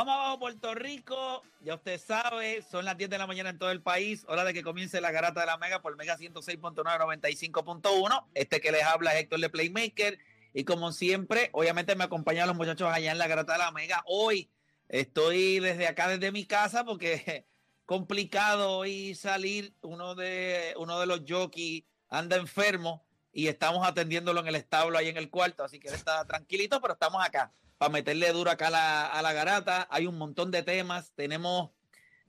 [0.00, 1.42] Vamos abajo, Puerto Rico.
[1.60, 4.24] Ya usted sabe, son las 10 de la mañana en todo el país.
[4.28, 8.24] Hora de que comience la garata de la Mega por Mega 106.995.1.
[8.32, 10.18] Este que les habla es Héctor de Playmaker.
[10.54, 14.02] Y como siempre, obviamente me acompañan los muchachos allá en la garata de la Mega.
[14.06, 14.50] Hoy
[14.88, 17.46] estoy desde acá, desde mi casa, porque
[17.84, 19.74] complicado hoy salir.
[19.82, 23.04] Uno de, uno de los jockeys anda enfermo
[23.34, 25.62] y estamos atendiéndolo en el establo ahí en el cuarto.
[25.62, 29.88] Así que él está tranquilito, pero estamos acá para meterle duro acá a la, garata.
[29.90, 31.70] Hay un montón de temas, tenemos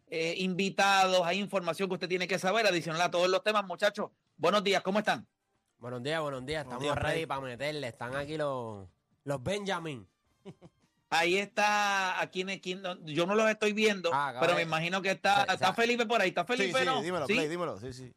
[0.08, 3.66] eh, invitados, hay información que usted tiene que saber, adicional a todos los temas.
[3.66, 5.28] Muchachos, buenos días, ¿cómo están?
[5.78, 6.64] Buenos días, buenos días.
[6.64, 7.86] Estamos ready para meterle.
[7.86, 8.88] Están aquí los,
[9.26, 10.08] los Benjamin.
[11.10, 15.44] Ahí está, aquí, aquí yo no los estoy viendo, ah, pero me imagino que está,
[15.44, 16.30] está Felipe por ahí.
[16.30, 18.16] ¿Está Felipe, sí, sí, Dímelo, dímelo, sí, sí.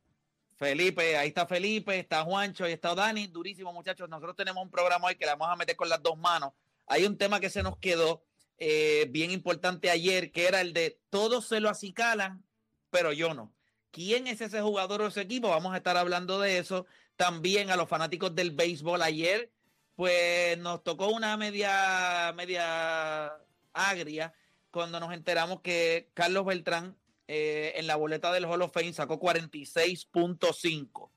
[0.54, 4.08] Felipe, ahí está Felipe, está Juancho, ahí está Dani, durísimo muchachos.
[4.08, 6.52] Nosotros tenemos un programa hoy que le vamos a meter con las dos manos
[6.86, 8.24] hay un tema que se nos quedó
[8.58, 12.44] eh, bien importante ayer, que era el de todos se lo acicalan,
[12.90, 13.52] pero yo no.
[13.90, 15.48] ¿Quién es ese jugador o ese equipo?
[15.48, 16.86] Vamos a estar hablando de eso.
[17.16, 19.52] También a los fanáticos del béisbol ayer,
[19.94, 23.32] pues nos tocó una media, media
[23.72, 24.34] agria
[24.70, 26.96] cuando nos enteramos que Carlos Beltrán
[27.28, 31.10] eh, en la boleta del Hall of Fame sacó 46.5.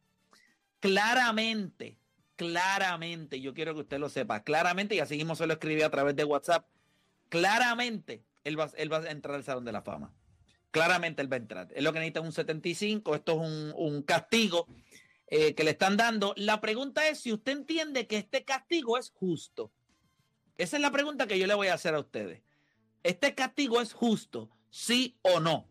[0.79, 1.97] Claramente,
[2.37, 5.89] claramente, yo quiero que usted lo sepa, claramente, y así mismo se lo escribí a
[5.89, 6.65] través de WhatsApp,
[7.27, 10.13] claramente él va, él va a entrar al Salón de la Fama.
[10.71, 11.67] Claramente él va a entrar.
[11.73, 14.67] Es lo que necesita un 75, esto es un, castigo
[15.27, 16.33] eh, que le están dando.
[16.37, 19.71] La pregunta es si usted entiende que este castigo es justo.
[20.57, 22.41] Esa es la pregunta que yo le voy a hacer a ustedes.
[23.03, 24.49] ¿Este castigo es justo?
[24.69, 25.67] ¿Sí o no?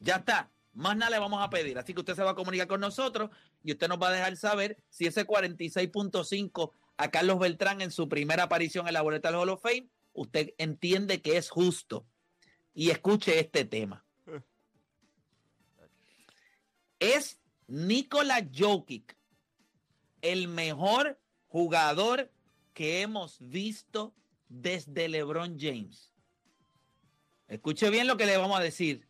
[0.00, 0.50] Ya está.
[0.74, 1.78] Más nada le vamos a pedir.
[1.78, 3.30] Así que usted se va a comunicar con nosotros
[3.62, 8.08] y usted nos va a dejar saber si ese 46.5 a Carlos Beltrán en su
[8.08, 12.06] primera aparición en la boleta del Hall of Fame, usted entiende que es justo.
[12.74, 14.04] Y escuche este tema.
[16.98, 19.16] Es Nikola Jokic
[20.22, 22.32] el mejor jugador
[22.72, 24.14] que hemos visto
[24.48, 26.12] desde LeBron James.
[27.46, 29.06] Escuche bien lo que le vamos a decir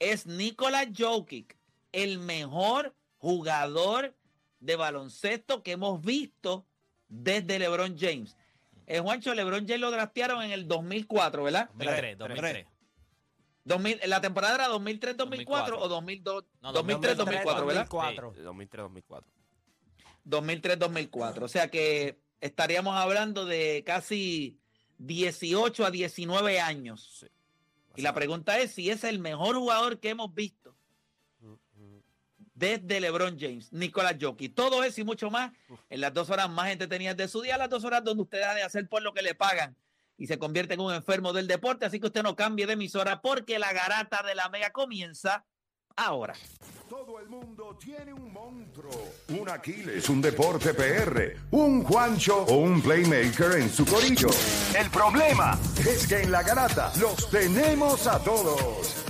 [0.00, 1.56] es Nikola Jokic,
[1.92, 4.16] el mejor jugador
[4.58, 6.66] de baloncesto que hemos visto
[7.08, 8.36] desde LeBron James.
[8.86, 11.70] Eh, Juancho, LeBron James lo draftearon en el 2004, ¿verdad?
[11.74, 12.66] 2003, 2003.
[13.64, 16.44] 2000, ¿La temporada era 2003-2004 o 2002?
[16.62, 17.88] 2003-2004, ¿verdad?
[17.88, 19.22] 2003-2004.
[20.24, 21.42] 2003-2004.
[21.42, 24.58] O sea que estaríamos hablando de casi
[24.98, 27.18] 18 a 19 años.
[27.20, 27.26] Sí.
[28.00, 30.74] Y la pregunta es si es el mejor jugador que hemos visto
[32.54, 34.48] desde LeBron James, Nicolás Jockey.
[34.48, 35.52] Todo eso y mucho más
[35.90, 38.54] en las dos horas más entretenidas de su día, las dos horas donde usted ha
[38.54, 39.76] de hacer por lo que le pagan
[40.16, 41.84] y se convierte en un enfermo del deporte.
[41.84, 45.44] Así que usted no cambie de emisora porque la garata de la mega comienza
[45.94, 46.32] ahora.
[47.10, 48.92] Todo el mundo tiene un monstruo,
[49.30, 54.28] un Aquiles, un deporte PR, un Juancho o un Playmaker en su corillo.
[54.78, 59.09] El problema es que en la garata los tenemos a todos.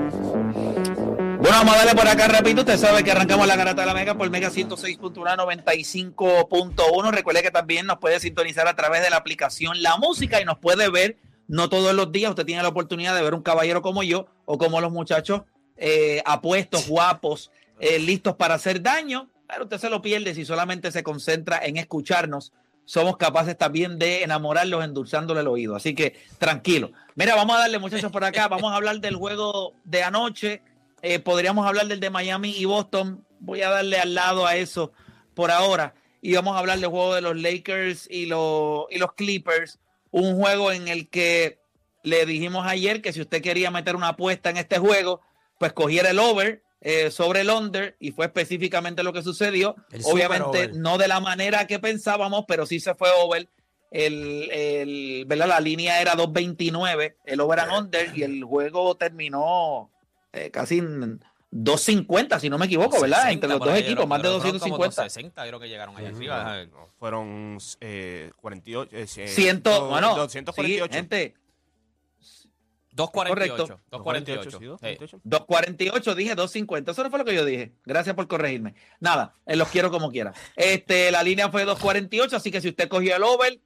[1.41, 2.61] Bueno, vamos a darle por acá rapidito.
[2.61, 7.11] Usted sabe que arrancamos la garata de la Mega por Mega 106.195.1.
[7.11, 10.59] Recuerde que también nos puede sintonizar a través de la aplicación La Música y nos
[10.59, 11.17] puede ver,
[11.47, 14.59] no todos los días, usted tiene la oportunidad de ver un caballero como yo o
[14.59, 15.41] como los muchachos
[15.77, 17.49] eh, apuestos, guapos,
[17.79, 19.27] eh, listos para hacer daño.
[19.47, 22.53] Pero usted se lo pierde si solamente se concentra en escucharnos
[22.85, 25.75] somos capaces también de enamorarlos endulzándole el oído.
[25.75, 26.91] Así que tranquilo.
[27.15, 28.47] Mira, vamos a darle muchachos por acá.
[28.47, 30.61] Vamos a hablar del juego de anoche.
[31.01, 33.25] Eh, podríamos hablar del de Miami y Boston.
[33.39, 34.91] Voy a darle al lado a eso
[35.33, 35.95] por ahora.
[36.21, 39.79] Y vamos a hablar del juego de los Lakers y los, y los Clippers.
[40.11, 41.59] Un juego en el que
[42.03, 45.21] le dijimos ayer que si usted quería meter una apuesta en este juego,
[45.57, 49.75] pues cogiera el over eh, sobre el under y fue específicamente lo que sucedió.
[50.05, 53.47] Obviamente no de la manera que pensábamos, pero sí se fue over.
[53.89, 55.47] El, el ¿verdad?
[55.47, 59.91] La línea era 2.29, el over and under y el juego terminó
[60.33, 60.81] eh, casi
[61.51, 63.31] 250, si no me equivoco, ¿verdad?
[63.31, 65.03] Entre los dos equipos, más de 250.
[65.03, 66.65] 60 creo que llegaron allá arriba.
[66.97, 68.89] fueron eh, 48.
[68.93, 70.93] Eh, bueno, 248.
[70.93, 71.35] gente,
[72.95, 73.67] Correcto.
[73.67, 73.79] 2.48.
[73.91, 74.77] 2.48.
[74.79, 75.17] sí, Sí.
[75.25, 76.91] 2.48, dije 2.50.
[76.91, 77.73] Eso no fue lo que yo dije.
[77.85, 78.75] Gracias por corregirme.
[78.99, 80.33] Nada, eh, los quiero como quiera.
[80.55, 83.59] Este, la línea fue 2.48, así que si usted cogió el over,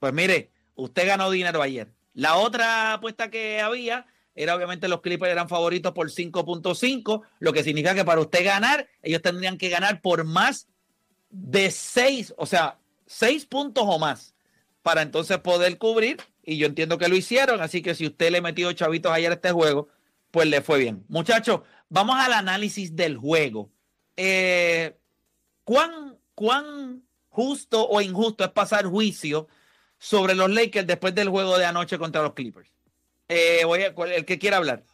[0.00, 1.92] pues mire, usted ganó dinero ayer.
[2.14, 4.06] La otra apuesta que había
[4.38, 8.88] era obviamente los Clippers eran favoritos por 5.5, lo que significa que para usted ganar,
[9.02, 10.68] ellos tendrían que ganar por más
[11.28, 14.36] de 6, o sea, 6 puntos o más,
[14.82, 16.18] para entonces poder cubrir.
[16.44, 19.34] Y yo entiendo que lo hicieron, así que si usted le metió chavitos ayer a
[19.34, 19.88] este juego,
[20.30, 21.04] pues le fue bien.
[21.08, 23.72] Muchachos, vamos al análisis del juego.
[24.16, 24.96] Eh,
[25.64, 29.48] ¿cuán, ¿Cuán justo o injusto es pasar juicio
[29.98, 32.77] sobre los Lakers después del juego de anoche contra los Clippers?
[33.28, 34.84] Eh, voy a- ¿cuál- el que quiera hablar.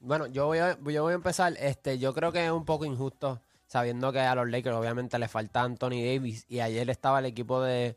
[0.00, 1.54] Bueno, yo voy, a, yo voy a empezar.
[1.58, 5.28] Este, yo creo que es un poco injusto, sabiendo que a los Lakers obviamente le
[5.28, 7.96] falta Anthony Davis y ayer estaba el equipo de,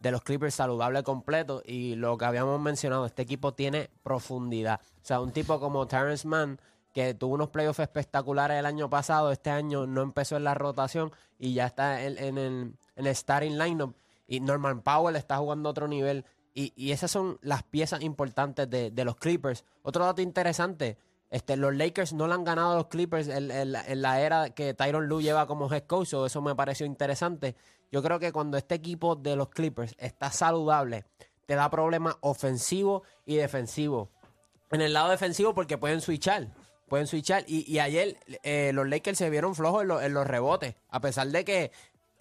[0.00, 4.80] de los Clippers saludable completo y lo que habíamos mencionado, este equipo tiene profundidad.
[4.96, 6.58] O sea, un tipo como Terrence Mann,
[6.94, 11.12] que tuvo unos playoffs espectaculares el año pasado, este año no empezó en la rotación
[11.38, 13.94] y ya está en, en el, en el starting lineup.
[14.26, 16.24] Y Norman Powell está jugando otro nivel.
[16.54, 19.64] Y, y esas son las piezas importantes de, de los Clippers.
[19.82, 20.98] Otro dato interesante,
[21.30, 24.74] este, los Lakers no le han ganado a los Clippers en, en la- era que
[24.74, 27.56] Tyron Lue lleva como head coach, so eso me pareció interesante.
[27.90, 31.04] Yo creo que cuando este equipo de los Clippers está saludable,
[31.46, 34.08] te da problemas ofensivos y defensivos.
[34.70, 36.48] En el lado defensivo porque pueden switchar.
[36.88, 37.44] Pueden switchar.
[37.46, 40.74] Y, y ayer eh, los Lakers se vieron flojos en, en los rebotes.
[40.90, 41.72] A pesar de que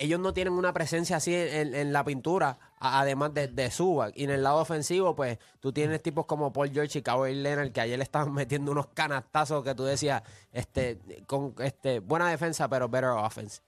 [0.01, 4.13] ellos no tienen una presencia así en, en la pintura, además de, de Zubac.
[4.17, 7.71] Y en el lado ofensivo, pues tú tienes tipos como Paul George y Kawhi Leonard
[7.71, 12.67] que ayer le estaban metiendo unos canastazos que tú decías, este, con este, buena defensa,
[12.67, 13.61] pero better offense.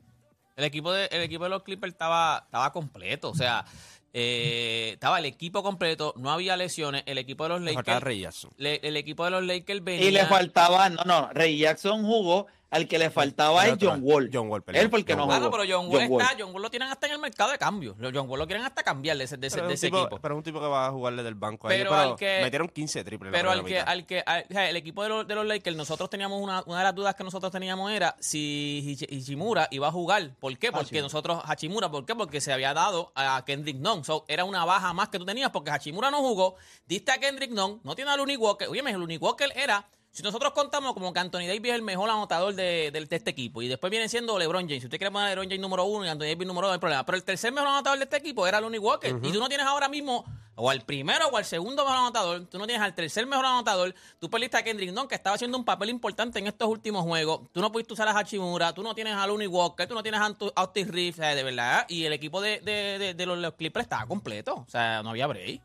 [0.56, 3.30] El equipo de, el equipo de los Clippers estaba, estaba completo.
[3.32, 3.66] O sea,
[4.14, 7.02] eh, estaba el equipo completo, no había lesiones.
[7.08, 8.06] El equipo de los Le faltaba Lakers.
[8.06, 8.52] Ray Jackson.
[8.58, 10.08] le- el equipo de los Lakers venía.
[10.08, 14.30] Y le faltaba, no, no, Ray Jackson jugó, al que le faltaba es John Wall.
[14.34, 14.82] John Wall, perdón.
[14.82, 15.36] Él fue el que John no Wall.
[15.38, 15.50] jugó.
[15.52, 16.22] Claro, pero John Wall Wall.
[16.22, 17.96] está, John Wall lo tienen hasta en el mercado de cambio.
[18.02, 20.00] John Wall lo quieren hasta cambiar de ese, de ese, Pero de es ese tipo-
[20.02, 20.20] equipo.
[20.20, 21.68] Pero es un tipo que va a jugarle del banco.
[21.68, 23.32] a ellos, Pero Pero, al que- metieron 15 triples.
[23.32, 25.76] Pero al que, al que, al- o sea, el equipo de los, de los Lakers,
[25.78, 29.92] nosotros teníamos una, una de las dudas que nosotros teníamos era si Hachimura iba a
[29.92, 30.36] jugar.
[30.40, 30.72] ¿Por qué?
[30.72, 31.04] Porque Hachimura.
[31.04, 32.16] nosotros, Hachimura, ¿por qué?
[32.16, 34.04] Porque se había dado a Kendrick Nunn.
[34.04, 36.56] So, era una baja más que tú tenías porque Hachimura no jugó.
[36.88, 38.68] Diste a Kendrick Nunn, no tiene a Looney Walker.
[38.68, 39.86] Oye, el Looney Walker era.
[40.14, 43.32] Si nosotros contamos como que Anthony Davis es el mejor anotador de, de- de este
[43.32, 44.82] equipo y después viene siendo LeBron James.
[44.82, 46.74] Si usted quiere poner a LeBron James número uno y Anthony Davis número dos, no
[46.76, 47.04] hay problema.
[47.06, 49.10] Pero el tercer mejor anotador de este equipo era Looney Walker.
[49.28, 50.24] Y tú no tienes ahora mismo
[50.56, 52.46] o al primero o al segundo mejor anotador.
[52.46, 53.96] Tú no tienes al tercer mejor anotador.
[54.20, 57.50] Tú perdiste a Kendrick Nunn, que estaba haciendo un papel importante en estos últimos juegos.
[57.52, 58.72] Tú no pudiste usar a Hachimura.
[58.72, 59.88] Tú no tienes a Looney Walker.
[59.88, 61.16] Tú no tienes a Austin Reeves.
[61.16, 61.88] o sea, de verdad.
[61.90, 64.58] Y el equipo de, de- de- de los, los Clippers estaba completo.
[64.58, 65.60] O sea, no había break.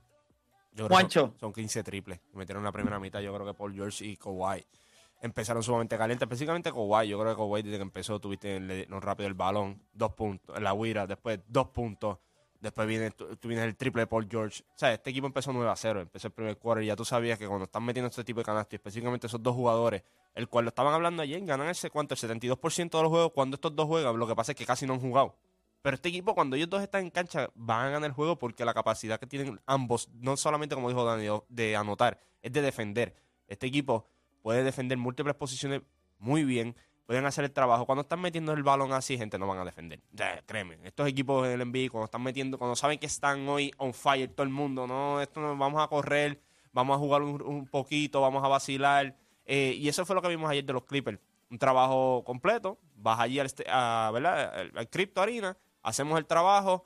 [0.78, 1.20] Yo creo Juancho.
[1.20, 2.20] Son, son 15 triples.
[2.32, 3.20] Metieron la primera mitad.
[3.20, 4.64] Yo creo que Paul George y Kawhi
[5.20, 6.24] empezaron sumamente calientes.
[6.26, 7.08] Específicamente Kawhi.
[7.08, 9.82] Yo creo que Kawhi desde que empezó tuviste le- no rápido el balón.
[9.92, 10.56] Dos puntos.
[10.56, 11.06] En la huira.
[11.06, 12.18] Después dos puntos.
[12.60, 14.64] Después viene, tú, tú vienes el triple de Paul George.
[14.74, 16.00] O sea, este equipo empezó 9 a 0.
[16.00, 16.82] Empezó el primer quarter.
[16.82, 19.54] Y ya tú sabías que cuando están metiendo este tipo de canastos, específicamente esos dos
[19.54, 20.02] jugadores,
[20.34, 23.32] el cual lo estaban hablando ayer, ganan ese cuánto, el 72% de los juegos.
[23.32, 25.36] Cuando estos dos juegan, lo que pasa es que casi no han jugado.
[25.88, 28.62] Pero este equipo, cuando ellos dos están en cancha, van a ganar el juego porque
[28.66, 33.14] la capacidad que tienen ambos, no solamente como dijo Dani, de anotar, es de defender.
[33.46, 34.04] Este equipo
[34.42, 35.80] puede defender múltiples posiciones
[36.18, 36.76] muy bien,
[37.06, 37.86] pueden hacer el trabajo.
[37.86, 40.02] Cuando están metiendo el balón así, gente, no van a defender.
[40.44, 44.28] Créeme, estos equipos del NBA, cuando están metiendo, cuando saben que están hoy on fire
[44.28, 46.38] todo el mundo, no, esto no, vamos a correr,
[46.70, 49.16] vamos a jugar un, un poquito, vamos a vacilar.
[49.46, 51.18] Eh, y eso fue lo que vimos ayer de los Clippers.
[51.48, 54.54] Un trabajo completo, vas allí al, este- a, ¿verdad?
[54.54, 55.56] al, al Crypto Arena,
[55.88, 56.84] hacemos el trabajo,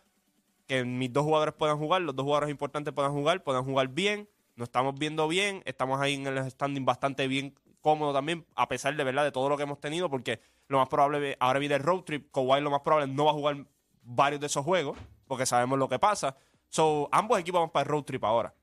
[0.66, 4.28] que mis dos jugadores puedan jugar, los dos jugadores importantes puedan jugar, puedan jugar bien,
[4.54, 8.94] nos estamos viendo bien, estamos ahí en el standing bastante bien cómodo también, a pesar
[8.97, 11.82] de verdad de todo lo que hemos tenido, porque lo más probable, ahora viene el
[11.82, 13.66] road trip, Kawhi lo más probable no va a jugar
[14.04, 16.37] varios de esos juegos, porque sabemos lo que pasa.
[16.68, 18.54] So, ambos equipos van para el road trip ahora.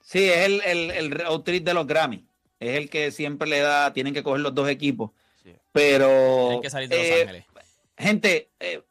[0.00, 2.24] Sí, es el, el, el road trip de los Grammy.
[2.60, 5.10] Es el que siempre le da, tienen que coger los dos equipos.
[5.42, 5.54] Sí.
[5.72, 6.50] Pero.
[6.50, 7.44] Hay que salir de Los eh, Ángeles.
[7.98, 8.82] Gente, eh,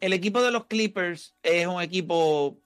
[0.00, 2.58] el equipo de los Clippers es un equipo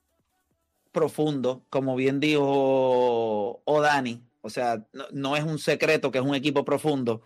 [0.92, 4.22] profundo, como bien dijo O'Dani.
[4.42, 7.22] O sea, no, es un secreto que es un equipo profundo.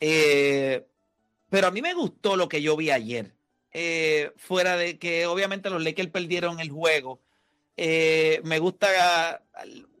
[0.00, 0.86] Eh,
[1.50, 3.34] pero a mí me gustó lo que yo vi ayer.
[3.72, 7.20] Eh, fuera de que obviamente los Lakers perdieron el juego.
[7.76, 9.42] Eh, me gusta,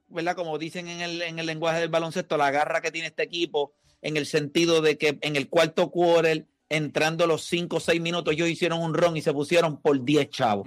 [0.08, 0.36] ¿verdad?
[0.36, 3.74] Como dicen en el, en el lenguaje del baloncesto, la garra que tiene este equipo
[4.02, 8.32] en el sentido de que en el cuarto quarter, entrando los 5 o 6 minutos,
[8.32, 10.66] ellos hicieron un ron y se pusieron por 10 chavos.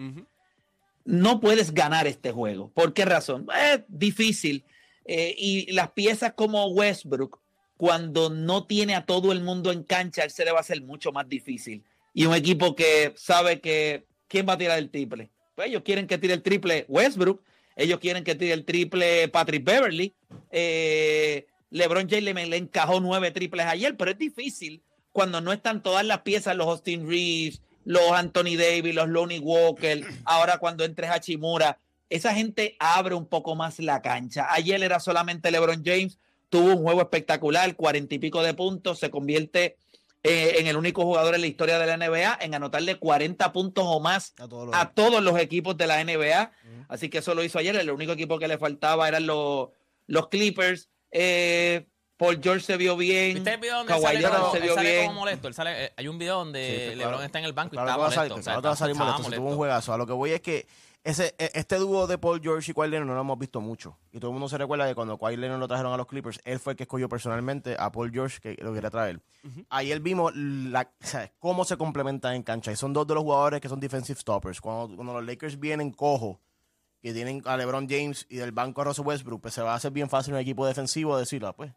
[1.04, 2.72] No puedes ganar este juego.
[2.74, 3.48] ¿Por qué razón?
[3.72, 4.64] Es difícil.
[5.06, 7.40] Eh, y las piezas como Westbrook,
[7.76, 10.82] cuando no tiene a todo el mundo en cancha, él se le va a hacer
[10.82, 11.84] mucho más difícil.
[12.14, 15.32] Y un equipo que sabe que quién va a tirar el triple.
[15.56, 17.42] Pues ellos quieren que tire el triple Westbrook,
[17.76, 20.14] ellos quieren que tire el triple Patrick Beverly.
[20.52, 24.82] Eh, LeBron James le, encajó nueve triples ayer, pero es difícil
[25.16, 30.04] cuando no están todas las piezas, los Austin Reeves, los Anthony Davis, los Lonnie Walker,
[30.26, 31.80] ahora cuando entres a Chimura,
[32.10, 34.48] esa gente abre un poco más la cancha.
[34.52, 36.20] Ayer era solamente LeBron James,
[36.50, 39.78] tuvo un juego espectacular, cuarenta y pico de puntos, se convierte
[40.24, 43.86] eh, en el único jugador en la historia de la NBA en anotarle 40 puntos
[43.88, 46.52] o más a todos los, equipos de la NBA.
[46.90, 47.74] Así que eso lo hizo ayer.
[47.78, 49.70] El único equipo que le faltaba eran los,
[50.08, 50.90] los Clippers.
[51.12, 53.36] Eh, Paul George se vio bien.
[53.36, 55.08] ¿Viste el video donde sale, como, se vio bien.
[55.08, 55.48] como molesto?
[55.48, 58.42] Él sale, eh, hay un video donde LeBron está en el banco y está molesto.
[58.42, 59.32] Claro, va a salir molesto.
[59.32, 59.94] tuvo un juegazo.
[59.94, 60.66] A lo que voy es que
[61.04, 63.98] ese, e, este dúo de Paul George y Kawhi Leonard no lo hemos visto mucho.
[64.14, 66.40] Y todo el mundo se recuerda que cuando Kawhi Leonard lo trajeron a los Clippers,
[66.46, 69.20] él fue el que escogió personalmente a Paul George que lo quería traer.
[69.70, 70.90] Ahí él vimos la,
[71.40, 72.72] cómo se complementan en cancha.
[72.72, 74.62] Y son dos de los jugadores que son defensive stoppers.
[74.62, 76.40] Cuando, cuando los Lakers vienen cojo,
[77.04, 79.76] que tienen a LeBron James y del banco a Russell Westbrook, pues se va a
[79.76, 81.72] hacer bien fácil un equipo defensivo decirlo, ah, pues,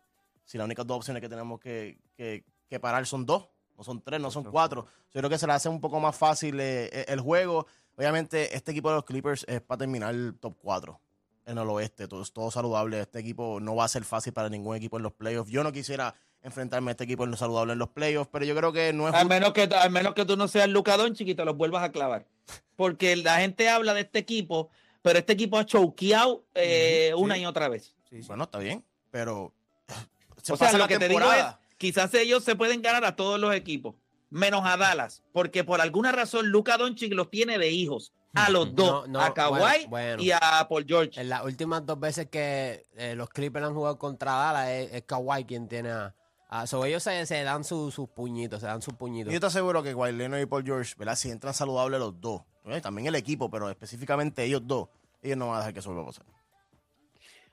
[0.48, 4.00] si las únicas dos opciones que tenemos que, que, que parar son dos, no son
[4.00, 4.86] tres, no son cuatro.
[5.12, 7.66] Yo creo que se le hace un poco más fácil eh, el juego
[7.98, 11.00] Obviamente, este equipo de los Clippers es para terminar el top 4
[11.46, 12.06] en el oeste.
[12.06, 13.00] Todo, todo saludable.
[13.00, 15.50] Este equipo no va a ser fácil para ningún equipo en los playoffs.
[15.50, 18.54] Yo no quisiera enfrentarme a este equipo en lo saludable en los playoffs, pero yo
[18.54, 19.14] creo que no es.
[19.14, 22.24] Al menos que, al menos que tú no seas Lucadón, chiquito, los vuelvas a clavar.
[22.76, 24.70] Porque la gente habla de este equipo,
[25.02, 27.96] pero este equipo ha choqueado eh, una y otra vez.
[28.28, 29.52] Bueno, está bien, pero.
[30.50, 31.44] O sea, lo que te digo es,
[31.76, 33.94] quizás ellos se pueden ganar a todos los equipos
[34.30, 38.12] menos a Dallas, porque por alguna razón Luca Doncic los tiene de hijos.
[38.34, 39.88] A los dos, a Kawhi
[40.18, 41.18] y a Paul George.
[41.18, 45.44] En las últimas dos veces que eh, los Clippers han jugado contra Dallas, es, Kawhi
[45.44, 46.14] quien tiene a.
[46.84, 49.32] ellos se, dan sus puñitos, se dan sus puñitos.
[49.32, 51.16] Yo te aseguro que Kawhi Leonard y Paul George, ¿verdad?
[51.16, 52.42] Si entran saludables los dos,
[52.82, 54.88] también el equipo, pero específicamente ellos dos,
[55.22, 56.26] ellos no van a dejar que eso vuelva a pasar.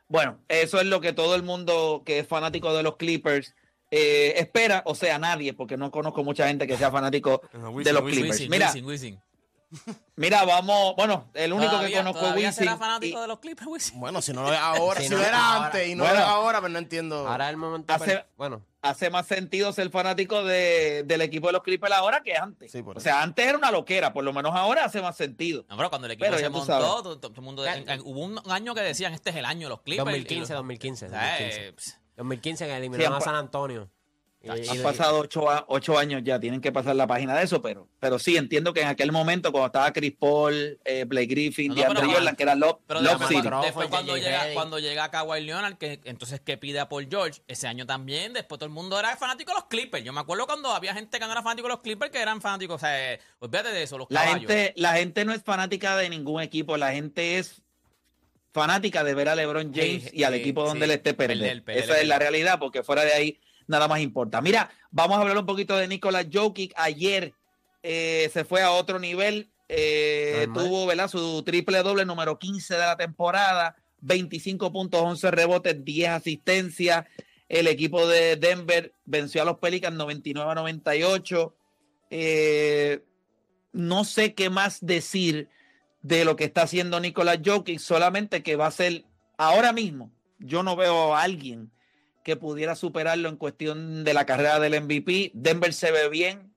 [0.07, 3.55] Bueno, eso es lo que todo el mundo que es fanático de los Clippers
[3.91, 7.41] eh, espera, o sea, nadie, porque no conozco mucha gente que sea fanático
[7.83, 8.50] de los Clippers.
[8.50, 8.74] mira,
[10.15, 12.53] mira, vamos, bueno, el único que conozco es Wisin.
[12.53, 15.65] será fanático de los Clippers, Bueno, si no lo es ahora, si, no lo era
[15.65, 17.27] antes y no lo es ahora, pero no entiendo.
[17.27, 17.94] Ahora es el momento.
[17.94, 18.62] Hace, bueno.
[18.82, 22.74] hace más sentido ser fanático de, del equipo de los Clippers ahora que antes.
[22.75, 25.65] o sea, antes era una loquera, por lo menos ahora hace más sentido.
[25.70, 27.63] No, pero cuando el equipo se montó, todo, el mundo,
[28.03, 30.05] hubo un año que decían, este es el año de los Clippers.
[30.05, 31.10] 2015, 2015.
[31.10, 32.05] 2015.
[32.17, 33.89] 2015 que eliminaron a San Antonio.
[34.47, 35.27] Han pasado
[35.67, 38.81] ocho, años ya, tienen que pasar la página de eso, pero, pero sí, entiendo que
[38.81, 42.55] en aquel momento, cuando estaba Chris Paul, eh, Blake Griffin, no, DeAndre Jordan, que era
[42.55, 47.07] Love, pero Después cuando llega, cuando llega Kawhi Leonard, que entonces que pide a Paul
[47.09, 50.03] George, ese año también, después todo el mundo era fanático de los Clippers.
[50.03, 52.41] Yo me acuerdo cuando había gente que no era fanático de los Clippers, que eran
[52.41, 56.09] fanáticos, o sea, olvídate de eso, los la Gente, la gente no es fanática de
[56.09, 57.61] ningún equipo, la gente es
[58.55, 61.63] fanática de ver a LeBron James y al equipo donde él esté perder.
[61.67, 64.41] Esa es la realidad, porque fuera de ahí nada más importa.
[64.41, 66.74] Mira, vamos a hablar un poquito de Nicolás Jokic.
[66.75, 67.34] Ayer
[67.84, 69.50] eh, se fue a otro nivel.
[69.67, 71.07] Eh, tuvo ¿verdad?
[71.07, 77.05] su triple doble número 15 de la temporada, 25 puntos, 11 rebotes, 10 asistencias.
[77.50, 81.55] El equipo de Denver venció a los Pelicans 99 a 98.
[82.12, 83.03] Eh,
[83.72, 85.50] no sé qué más decir
[86.01, 89.05] de lo que está haciendo Nicolás Jokic, solamente que va a ser
[89.38, 90.12] ahora mismo.
[90.39, 91.72] Yo no veo a alguien
[92.25, 95.29] que pudiera superarlo en cuestión de la carrera del MVP.
[95.36, 96.51] Denver se ve bien,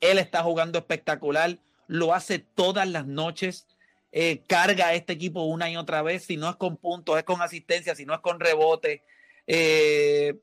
[0.00, 3.66] él está jugando espectacular, lo hace todas las noches,
[4.10, 7.24] eh, carga a este equipo una y otra vez, si no es con puntos, es
[7.24, 9.02] con asistencia, si no es con rebote.
[9.46, 10.38] Eh,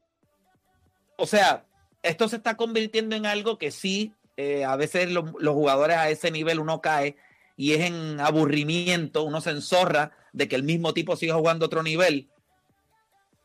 [1.18, 1.66] o sea,
[2.04, 6.30] esto se está convirtiendo en algo que sí, eh, a veces los jugadores a ese
[6.30, 7.16] nivel uno cae
[7.58, 11.82] y es en aburrimiento, uno se enzorra de que el mismo tipo siga jugando otro
[11.82, 12.30] nivel.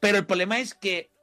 [0.00, 1.13] Pero el problema es que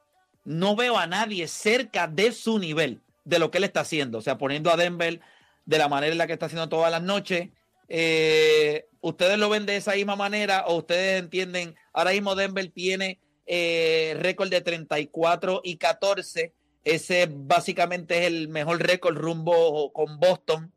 [0.43, 4.17] no veo a nadie cerca de su nivel, de lo que él está haciendo.
[4.17, 5.19] O sea, poniendo a Denver
[5.65, 7.49] de la manera en la que está haciendo todas las noches.
[7.87, 11.75] Eh, ¿Ustedes lo ven de esa misma manera o ustedes entienden?
[11.93, 16.53] Ahora mismo Denver tiene eh, récord de 34 y 14.
[16.83, 20.71] Ese básicamente es el mejor récord rumbo con Boston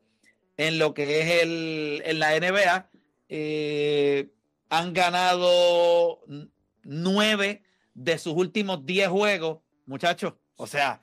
[0.56, 2.90] en lo que es el, en la NBA.
[3.28, 4.28] Eh,
[4.68, 6.20] han ganado
[6.82, 7.62] nueve
[7.94, 10.34] de sus últimos 10 juegos, muchachos.
[10.56, 11.00] O sea,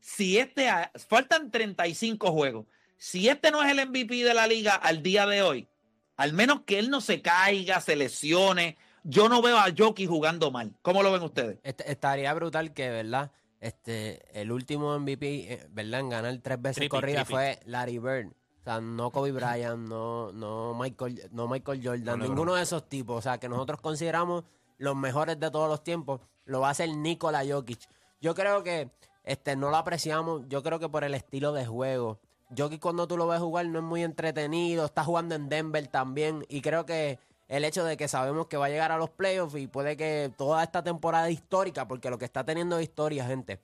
[0.00, 0.68] si este,
[1.08, 2.66] faltan 35 juegos.
[2.96, 5.68] Si este no es el MVP de la liga al día de hoy,
[6.16, 8.76] Al menos que él no se caiga, se lesione.
[9.02, 10.72] Yo no veo a Jockey jugando mal.
[10.80, 11.58] ¿Cómo lo ven ustedes?
[11.64, 13.32] Estaría brutal que, ¿verdad?
[13.60, 16.00] Este, el último MVP, eh, ¿verdad?
[16.00, 17.32] En ganar tres veces Trippy, corrida trippy.
[17.32, 18.28] fue Larry Bird.
[18.28, 22.88] O sea, no Kobe Bryant, no, no, Michael, no Michael Jordan, No, ninguno de esos
[22.88, 23.18] tipos.
[23.18, 24.44] O sea, que nosotros consideramos
[24.78, 27.80] los mejores de todos los tiempos, lo va a hacer Nikola Jokic.
[28.20, 28.90] Yo creo que
[29.24, 32.18] este, no lo apreciamos, yo creo que por el estilo de juego.
[32.56, 36.44] Jokic cuando tú lo ves jugar no es muy entretenido, está jugando en Denver también
[36.48, 39.56] y creo que el hecho de que sabemos que va a llegar a los playoffs
[39.56, 43.60] y puede que toda esta temporada histórica, porque lo que está teniendo es historia, gente.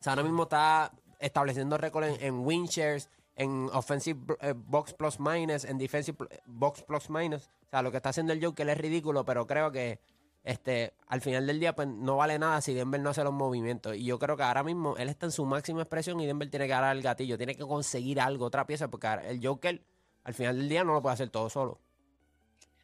[0.00, 4.94] O sea, ahora mismo está estableciendo récord en, en win shares, en offensive eh, box
[4.94, 7.46] plus minus, en defensive box plus minus.
[7.66, 10.00] O sea, lo que está haciendo el Joker es ridículo, pero creo que
[10.48, 13.96] este al final del día pues no vale nada si Denver no hace los movimientos.
[13.96, 16.66] Y yo creo que ahora mismo él está en su máxima expresión y Denver tiene
[16.66, 19.82] que dar el gatillo, tiene que conseguir algo, otra pieza, porque el Joker
[20.24, 21.80] al final del día no lo puede hacer todo solo.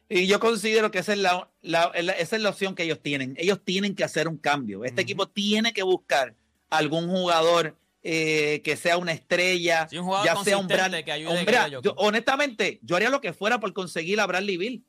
[0.07, 2.99] Y yo considero que esa es la, la- la- esa es la opción que ellos
[3.01, 3.33] tienen.
[3.39, 4.85] Ellos tienen que hacer un cambio.
[4.85, 6.35] Este equipo tiene que buscar
[6.69, 11.11] algún jugador eh, que sea una estrella, Sí, un jugador ya sea un Brad- que
[11.11, 14.83] ayude un Brad- yo- honestamente, yo haría lo que fuera por conseguir a Bradley Bill.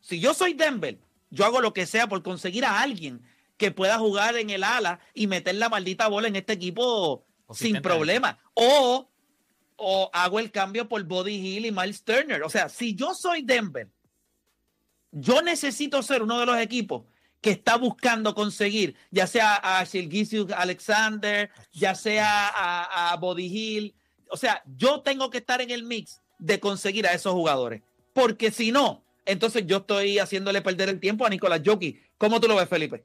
[0.00, 0.98] Si yo soy Denver,
[1.30, 3.22] yo hago lo que sea por conseguir a alguien
[3.56, 7.82] que pueda jugar en el ala y meter la maldita bola en este equipo sin
[7.82, 8.38] problema.
[8.54, 9.10] O,
[9.76, 12.42] o hago el cambio por Body Hill y Miles Turner.
[12.42, 13.88] O sea, si yo soy Denver,
[15.10, 17.04] yo necesito ser uno de los equipos
[17.40, 23.94] que está buscando conseguir, ya sea a Shilgisius Alexander, ya sea a, a Body Hill.
[24.30, 27.82] O sea, yo tengo que estar en el mix de conseguir a esos jugadores.
[28.12, 32.16] Porque si no, entonces yo estoy haciéndole perder el tiempo a Nicolás Jokic.
[32.16, 33.04] ¿Cómo tú lo ves, Felipe?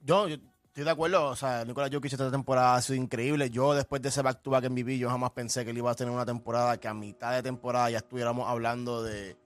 [0.00, 1.26] Yo, yo estoy de acuerdo.
[1.26, 3.50] O sea, Nicolás Jokic esta temporada ha sido increíble.
[3.50, 6.24] Yo, después de ese back-to-back MVP, yo jamás pensé que él iba a tener una
[6.24, 9.36] temporada que a mitad de temporada ya estuviéramos hablando de,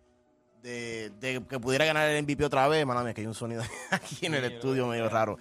[0.63, 2.87] de, de que pudiera ganar el MVP otra vez.
[2.87, 5.37] Mano mía, que hay un sonido aquí en el estudio medio raro.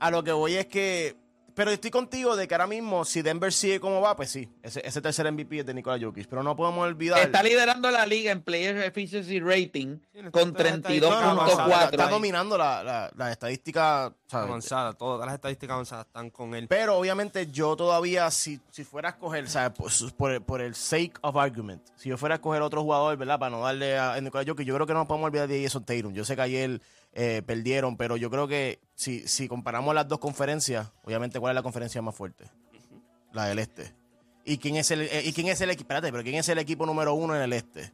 [0.00, 1.16] A lo que voy es que...
[1.56, 4.86] Pero estoy contigo de que ahora mismo, si Denver sigue como va, pues sí, ese,
[4.86, 6.28] ese tercer MVP es de Nicolás Jokic.
[6.28, 7.18] Pero no podemos olvidar...
[7.20, 9.96] Está liderando la liga en Player Efficiency Rating
[10.32, 11.90] con está- está- No, no, no, está, 32.4.
[11.92, 14.48] está dominando la, la, la estadística, ¿sabes?
[14.48, 16.68] avanzada, todas las estadísticas avanzadas están con él.
[16.68, 19.72] Pero obviamente yo todavía, si, si fuera a escoger, ¿sabes?
[19.78, 23.16] Por, por el, por el sake of argument, si yo fuera a escoger otro jugador,
[23.16, 23.38] ¿verdad?
[23.38, 25.84] Para no darle a Nicolás Jokic, yo creo que no nos podemos olvidar de Jason
[25.86, 26.12] Tatum.
[26.12, 26.82] Yo sé que ayer
[27.18, 31.54] eh, perdieron, pero yo creo que si, si comparamos las dos conferencias, obviamente, ¿cuál es
[31.54, 32.44] la conferencia más fuerte?
[33.32, 33.94] La del este.
[34.44, 35.84] ¿Y quién es el, eh, ¿y quién es el equipo?
[35.84, 37.90] Espérate, pero ¿quién es el equipo número uno en el este?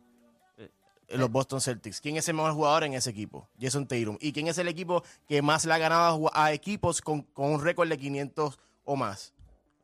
[0.58, 0.68] Eh,
[1.10, 2.00] Los Boston Celtics.
[2.00, 3.48] ¿Quién es el mejor jugador en ese equipo?
[3.60, 4.18] Jason Tatum.
[4.20, 7.52] ¿Y quién es el equipo que más le ha ganado a a equipos con, con
[7.52, 9.32] un récord de 500 o más?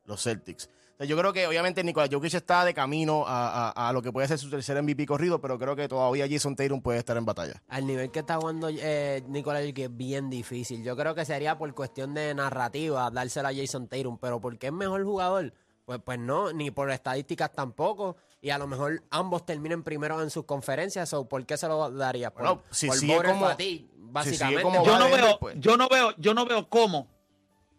[0.05, 0.69] Los Celtics.
[1.07, 4.27] Yo creo que obviamente Nicolás Jokic está de camino a, a- a lo que puede
[4.27, 7.63] ser su tercer MVP corrido, pero creo que todavía Jason Tatum puede estar en batalla.
[7.69, 10.83] Al nivel que está jugando eh, Nicolás Jokic es bien difícil.
[10.83, 14.73] Yo creo que sería por cuestión de narrativa dársela a Jason Tatum, pero porque es
[14.73, 15.53] mejor jugador,
[15.85, 18.17] pues, pues no, ni por estadísticas tampoco.
[18.41, 21.89] Y a lo mejor ambos terminen primero en sus conferencias, o ¿por qué se lo
[21.91, 22.29] daría?
[22.33, 24.63] Por, Bueno, si por sigue como- fatigue, básicamente.
[24.63, 25.55] como yo no veo, pues.
[25.59, 27.07] yo no veo, yo no veo cómo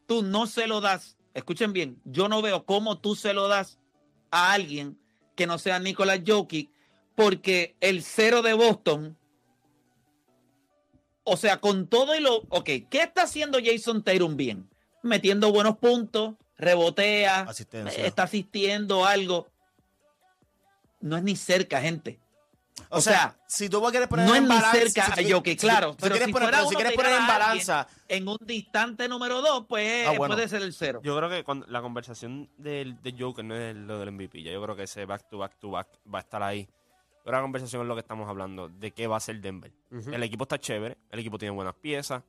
[0.07, 1.19] tú no se lo das.
[1.35, 3.79] Escuchen bien, yo no veo cómo tú se lo das
[4.31, 4.99] a alguien
[5.37, 6.71] que no sea Nicolás Jokic,
[7.15, 9.17] porque el cero de Boston,
[11.25, 14.69] o sea, con todo y lo, ok, ¿qué está haciendo Jason Tatum bien?
[15.03, 18.05] Metiendo buenos puntos, rebotea, Asistencia.
[18.05, 19.49] está asistiendo algo.
[21.01, 22.21] No es ni cerca, gente.
[22.89, 25.25] O, O sea, sea, si tú quieres poner no es en ni balance, cerca si
[25.25, 28.39] si- claro, si pero quieres si poner, pero si quieres poner en balanza, en un
[28.41, 30.35] distante número dos, pues Ah, bueno.
[30.35, 31.01] puede ser el cero.
[31.03, 34.43] Yo creo que cuando la conversación del, de Joker no es lo del MVP.
[34.43, 36.69] Ya yo creo que ese back to back to back va a estar ahí.
[37.25, 39.71] Pero la conversación es lo que estamos hablando, de qué va a ser Denver.
[39.91, 42.23] El equipo está chévere, el equipo tiene buenas piezas.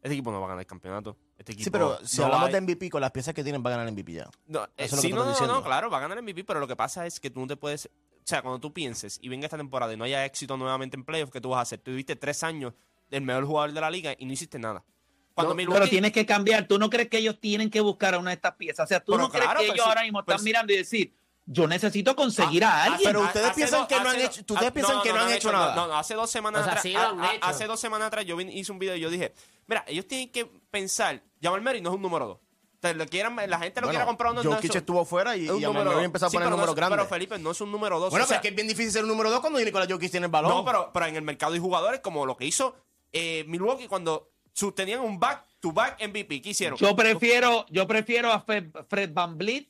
[0.00, 1.16] Este equipo no va a ganar el campeonato.
[1.36, 3.68] Este equipo sí, pero si no hablamos de MVP, con las piezas que tienen va
[3.68, 4.30] a ganar el MVP ya.
[4.46, 5.54] No, eh, Eso es lo sí, que no, no, diciendo.
[5.54, 7.46] no, claro, va a ganar el MVP, pero lo que pasa es que tú no
[7.48, 7.90] te puedes.
[8.28, 11.04] O sea, cuando tú pienses y venga esta temporada y no haya éxito nuevamente en
[11.04, 11.78] playoffs, ¿qué tú vas a hacer?
[11.78, 12.74] Tú viviste tres años
[13.08, 14.84] del mejor jugador de la liga y no hiciste nada.
[15.32, 16.66] Cuando No, Milwaukee- Pero tienes que cambiar.
[16.68, 18.84] ¿Tú no crees que ellos tienen que buscar a una de estas piezas?
[18.84, 20.44] O sea, ¿tú Pero no crees que pero ellos sí, ahora mismo están sí.
[20.44, 21.14] mirando y decir,
[21.46, 23.08] yo necesito conseguir Ah, a ah, alguien?
[23.08, 25.50] pero ustedes hace piensan que no han hecho- ustedes ah, piensan que no han hecho
[25.50, 25.74] nada.
[25.74, 26.82] No, no, hace dos semanas O sea, atrás.
[26.82, 27.46] sí lo han a- a- hecho.
[27.46, 29.32] Hace dos semanas atrás yo vine- hice un video y yo dije,
[29.66, 32.38] mira, ellos tienen que pensar, Jamal Murray no es un número dos.
[32.80, 35.68] Lo quieran, la gente lo Bueno, quiera comprar un Jokic estuvo fuera y, y a
[36.04, 36.96] empezó a Sí, poner pero no números es- grandes.
[36.98, 38.10] Pero Felipe, no es un número dos.
[38.10, 39.88] bueno, o sea, pero es que es bien difícil ser un número dos cuando Nicolás
[39.90, 40.50] Jokic tiene el balón.
[40.52, 42.76] No, pero, pero en el mercado hay jugadores como lo que hizo
[43.12, 44.30] eh, Milwaukee cuando
[44.76, 46.40] tenían un back to back MVP.
[46.40, 46.78] ¿Qué hicieron?
[46.78, 49.68] Yo prefiero, yo prefiero a Fred, Fred Van Vliet.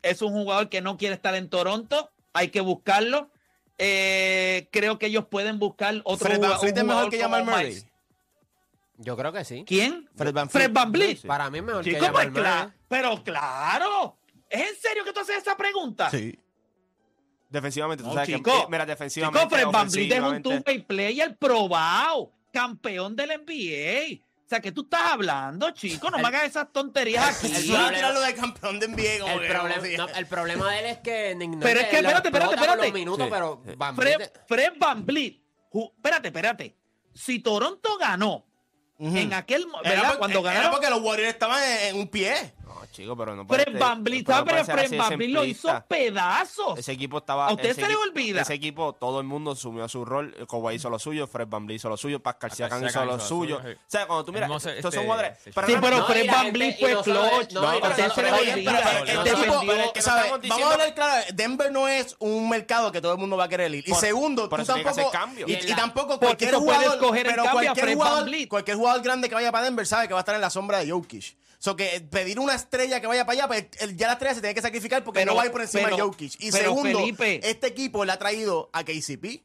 [0.00, 2.10] Es un jugador que no quiere estar en Toronto.
[2.32, 3.28] Hay que buscarlo.
[3.78, 7.66] Eh, creo que ellos pueden buscar otro Fred jugador- VanVleet es mejor que Jamal Murray.
[7.66, 7.86] Miles.
[8.98, 9.64] Yo creo que sí.
[9.66, 10.08] ¿Quién?
[10.16, 10.50] Fred VanVleet.
[10.50, 11.26] Fred VanVleet.
[11.26, 12.52] Para mí es mejor que Chico, Jamal pues, Murray.
[12.52, 14.18] cla- pero claro.
[14.50, 16.10] ¿Es en serio que tú haces esa pregunta?
[16.10, 16.38] Sí.
[17.50, 18.50] Defensivamente, tú No, sabes chico.
[18.50, 18.58] que.
[18.58, 19.38] eh, Mira, defensivamente.
[19.40, 24.22] Chico, Fred VanVleet es un ofensivamente- two-way player probado, campeón del NBA.
[24.44, 26.10] O sea, ¿qué tú estás hablando, chico?
[26.10, 27.70] No me hagas esas tonterías Él aquí.
[27.70, 30.72] va a tirar lo de campeón de NBA como El que- problema, no, el problema
[30.72, 32.98] de él es que Nick Nurse Pero es que, lo espérate, espérate, explota los espérate.
[32.98, 33.72] minutos, Sí, pero sí.
[33.76, 36.76] Van Fred, Vliet- Fred Van Vliet, ju- espérate, espérate.
[37.12, 38.46] Si Toronto ganó
[38.98, 40.02] En aquel, mo- Era ¿verdad?
[40.08, 42.34] porque- Cuando era ganaron, porque los Warriors estaban en, en un pie.
[42.68, 45.30] No, chico, pero no puede Fred ser- Van Vliet, pero Fred así de Van Vliet
[45.30, 46.78] lo hizo pedazos.
[46.78, 47.48] Ese equipo estaba.
[47.48, 48.42] ¿A usted se le olvida?
[48.42, 50.34] Ese equipo, todo el mundo asumió su rol.
[50.48, 53.60] Kawhi hizo lo suyo, Fred Van hizo lo suyo, Pascal Siakam hizo lo suyo.
[53.64, 53.72] sí.
[53.72, 55.38] O sea, cuando tú miras, estos son este, jugadores.
[55.38, 57.52] este pero Sí, no- pero No, Fred y la Van gente- Vliet y fue clutch.
[57.52, 58.80] no, usted se le olvida.
[58.80, 61.24] este Este eh, Vamos a hablar claro.
[61.34, 63.84] Denver no es un mercado que todo el mundo va a querer ir.
[63.88, 65.10] Y segundo, tú tampoco.
[65.46, 66.98] Y, tampoco cualquier jugador.
[67.24, 68.48] pero cualquier Fred jugador, VanVleet.
[68.48, 70.78] cualquier jugador grande que vaya para Denver sabe que va a estar en la sombra
[70.78, 71.36] de Jokic.
[71.60, 74.34] So que eh, pedir una estrella que vaya para allá, pues el- ya la estrella
[74.34, 76.34] se tiene que sacrificar porque Pero- no va a ir por encima de pero- Jokic.
[76.38, 79.42] Y pero, segundo, Felipe- este equipo le ha traído a KCP,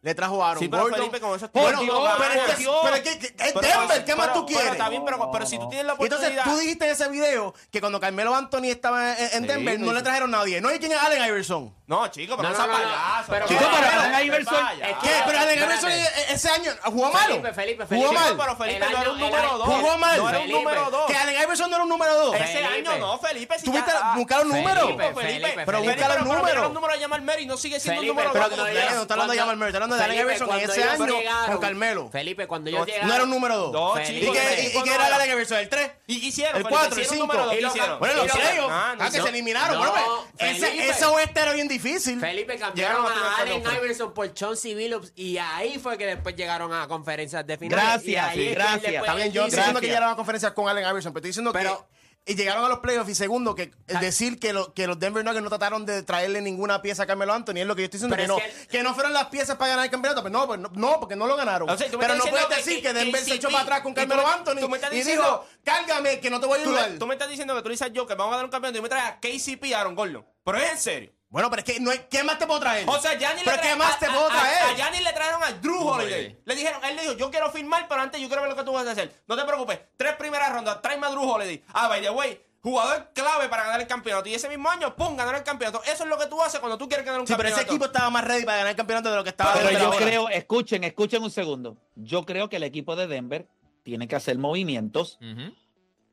[0.00, 0.98] le trajo a Aaron Sí, pero Gordon.
[1.00, 2.76] Felipe, con eso Por bueno, Dios, pero- es que, Dios.
[2.84, 4.70] pero es que- es pero- Denver, ¿qué más tú quieres?
[4.76, 6.44] Pero bien, pero, pero si tú tienes la Y entonces oportunidad.
[6.44, 9.92] tú dijiste en ese video que cuando Carmelo Anthony estaba en, en Sí, Denver no
[9.92, 10.60] le trajeron nadie.
[10.60, 11.74] No hay quién es Allen Iverson.
[11.88, 13.24] No, chico, pero No, no, no, payaso.
[13.30, 14.66] pero- Chico, pero Allen Iverson-.
[14.82, 15.10] Es ¿Qué?
[15.24, 15.90] Pero Allen Iverson
[16.28, 17.26] ese año jugó malo.
[17.28, 18.14] Felipe, Felipe, Jugó Felipe.
[18.14, 18.36] mal.
[18.36, 19.66] Pero Felipe El no era un el número año- dos.
[19.68, 20.16] Jugó mal.
[20.18, 21.06] No era un número dos.
[21.06, 22.34] Que Allen Iverson no era un número dos.
[22.34, 22.90] Ese Felipe.
[22.90, 23.58] año no, Felipe.
[23.58, 24.80] Si Tuviste buscar un número.
[24.82, 25.94] Felipe, Felipe, pero Felipe.
[25.94, 28.58] busca los pero un número de Jamal Murray no sigue siendo un número pero dos.
[28.58, 31.14] no, está hablando de Jamal Murray, está hablando de Allen Iverson en ese año
[31.46, 32.08] con Carmelo.
[32.10, 33.72] Felipe, cuando No, ellos no era un número dos.
[33.72, 34.12] No, Felipe.
[34.12, 35.56] ¿Y chico, qué, era Allen Iverson?
[35.56, 35.90] ¿El 3?
[36.06, 36.56] ¿Y qué hicieron?
[36.56, 36.70] El Felipe?
[36.80, 37.26] 4, el Hicieron 5.
[37.26, 37.98] número dos, Y ¿qué los- hicieron?
[37.98, 38.74] Bueno, los Y los- playoffs.
[38.74, 39.92] Ah, no, que se eliminaron.
[40.38, 41.77] Ese oeste era bien difícil.
[41.78, 43.76] Felipe cambiaron a a final Allen.
[43.84, 47.84] Iverson por Chauncey Billups y ahí fue que después llegaron a conferencias de finales.
[47.84, 49.14] Gracias, sí, gracias.
[49.16, 51.86] bien, yo estoy diciendo que llegaron a conferencias con Allen Iverson, pero estoy diciendo Pero-
[51.90, 54.98] que y llegaron a los playoffs y segundo que el decir que, lo- que los
[54.98, 57.84] Denver Nuggets no trataron de traerle ninguna pieza a Carmelo Anthony es lo que yo
[57.86, 59.90] estoy diciendo Pero que no es que, que- no fueron las piezas para ganar el
[59.90, 62.48] campeonato pues no, pues no, no, porque no lo ganaron O sea, pero no puedes
[62.50, 64.96] decir que- Denver se echó para atrás con Carmelo me- Anthony tú me estás y
[64.96, 67.54] diciendo- dijo cárgame que no te voy a Tú, ayudar me- tú me estás diciendo
[67.56, 69.64] que tú dices yo que vamos a dar un campeonato y me traes a KCP
[69.68, 70.26] y a Aaron Gordon.
[70.44, 71.12] Pero es en serio.
[71.30, 72.88] Bueno pero es que no hay, ¿qué más te puedo traer?
[72.88, 74.62] O sea, Gianni le pero ¿qué trae- más a- te a- puedo a- traer?
[74.72, 76.38] A, Gianni le trajeron a Drew Holiday.
[76.44, 78.64] Le dijeron, él le dijo, yo quiero firmar, pero antes yo quiero ver lo que
[78.64, 79.12] tú vas a hacer.
[79.26, 81.62] No te preocupes, tres primeras rondas, tráeme a Drew Holiday.
[81.74, 84.28] Ah, by the way, jugador clave para ganar el campeonato.
[84.28, 85.82] Y ese mismo año, pum, ganar el campeonato.
[85.84, 87.74] Eso es lo que tú haces cuando tú quieres ganar un sí pero ese campeonato.
[87.74, 89.96] equipo estaba más ready para ganar el campeonato de lo que estaba Pero yo ahora.
[89.98, 91.76] creo, escuchen, escuchen un segundo.
[91.94, 93.46] Yo creo que el equipo de Denver
[93.84, 95.18] tiene que hacer movimientos.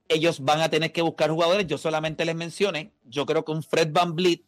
[0.08, 1.66] Ellos van a tener que buscar jugadores.
[1.68, 2.92] Yo solamente les mencioné.
[3.06, 4.42] Yo creo que un Fred Van Vliet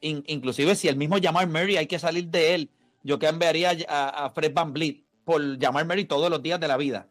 [0.00, 2.70] inclusive si el mismo Jamal Murray hay que salir de él.
[3.02, 6.76] Yo cambiaría a, a Fred Van Vliet por Jamal Murray todos los días de la
[6.76, 7.08] vida.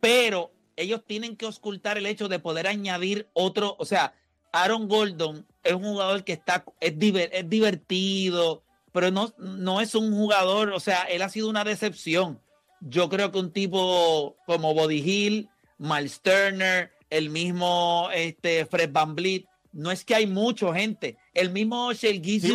[0.00, 4.14] Pero ellos tienen que ocultar el hecho de poder añadir otro, o sea,
[4.52, 10.70] Aaron Gordon es un jugador que está es divertido, pero no, no es un jugador,
[10.70, 12.40] o sea, él ha sido una decepción.
[12.80, 15.48] Yo creo que un tipo como Body Hill,
[15.78, 21.16] Miles Turner, el mismo este, Fred Van Vliet, no es que hay mucho gente.
[21.34, 22.52] El mismo Shea Sí,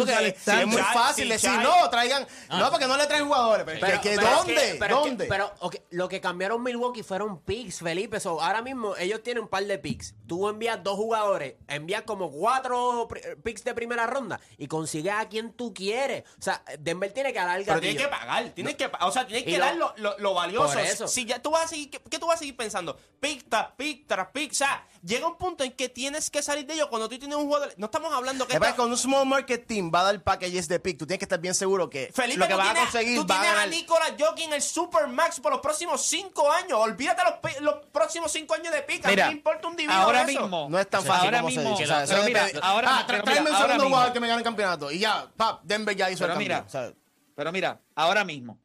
[0.62, 3.66] es muy fácil decir, no, traigan, no, porque no le traen jugadores.
[3.66, 4.54] Pero, Pero, que, que es ¿Dónde?
[4.54, 5.26] que- pero que- ¿Dónde?
[5.26, 5.52] pero
[5.92, 8.20] lo que cambiaron Milwaukee fueron picks, Felipe.
[8.20, 10.14] So, ahora mismo ellos tienen un par de picks.
[10.28, 13.08] Tú envías dos jugadores, envías como cuatro
[13.44, 16.24] picks de primera ronda y consigues a quien tú quieres.
[16.38, 17.66] O sea, Denver tiene que alargar.
[17.66, 20.18] Pero tienes que pagar, tienes que pa- o sea, tienes que lo- dar lo, lo-
[20.20, 20.78] lo valioso.
[20.80, 21.08] Eso.
[21.08, 22.98] Si ya tú vas a seguir, ¿qué, qué tú vas a seguir pensando?
[23.20, 24.52] Pick tras pick tras pick.
[24.52, 27.36] O sea, llega un punto en que tienes que salir de ello cuando tú tienes
[27.38, 27.74] un jugador.
[27.78, 30.80] No estamos hablando que Es con un small market team va a dar packages de
[30.80, 30.98] pick.
[30.98, 33.20] Tú tienes que estar bien seguro que Felipe, lo que tú vas a tienes, conseguir
[33.22, 33.70] tú va a tienes a ganar.
[33.76, 36.74] Nicolas Jokic el Supermax por los próximos cinco años.
[36.80, 39.06] Olvídate los, los próximos cinco años de pick.
[39.06, 40.42] a mí Mira, me importa un divino ahora eso.
[40.42, 41.94] mismo, No es tan fácil ahora como se mismo, dice.
[41.94, 43.96] o sea, mira, ahora, ah, pero tráeme mira, un ahora segundo mismo.
[43.96, 44.92] jugador que me gane el campeonato.
[44.92, 46.68] Y ya, pap, Denver ya hizo Pero el mira, cambio.
[46.68, 46.94] o sea,
[47.36, 48.60] Pero mira, ahora mismo,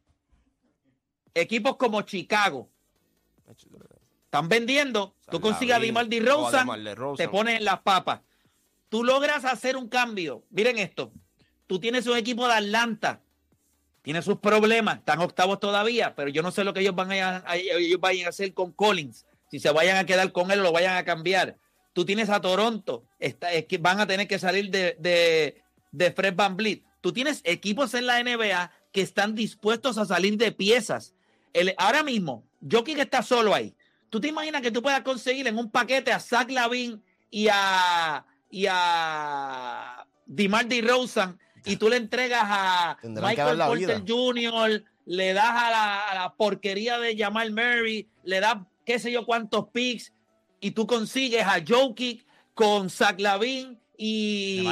[1.34, 2.68] equipos como Chicago
[4.24, 5.14] están vendiendo.
[5.30, 6.66] Tú consigues a a DeMar DeRozan.
[7.16, 8.20] te pones en las papas.
[8.92, 10.44] Tú logras hacer un cambio.
[10.50, 11.14] Miren esto.
[11.66, 13.22] Tú tienes un equipo de Atlanta.
[14.02, 14.98] Tiene sus problemas.
[14.98, 16.14] Están octavos todavía.
[16.14, 19.24] Pero yo no sé lo que ellos van a, ellos vayan a hacer con Collins.
[19.50, 21.56] Si se vayan a quedar con él o lo vayan a cambiar.
[21.94, 23.06] Tú tienes a Toronto.
[23.80, 26.82] Van a tener que salir de, de, de Fred Van Vliet.
[27.00, 31.14] Tú tienes equipos en la NBA que están dispuestos a salir de piezas.
[31.54, 33.74] El, ahora mismo, Jokic está solo ahí.
[34.10, 38.26] ¿Tú te imaginas que tú puedas conseguir en un paquete a Zach Lavin y a,
[38.52, 45.50] y a DeMar DeRozan y tú le entregas a Tendrán Michael Porter Jr., le das
[45.50, 50.12] a la, a la porquería de Jamal Murray, le das qué sé yo cuántos picks,
[50.60, 54.62] y tú consigues a Jokic con Zach Lavin y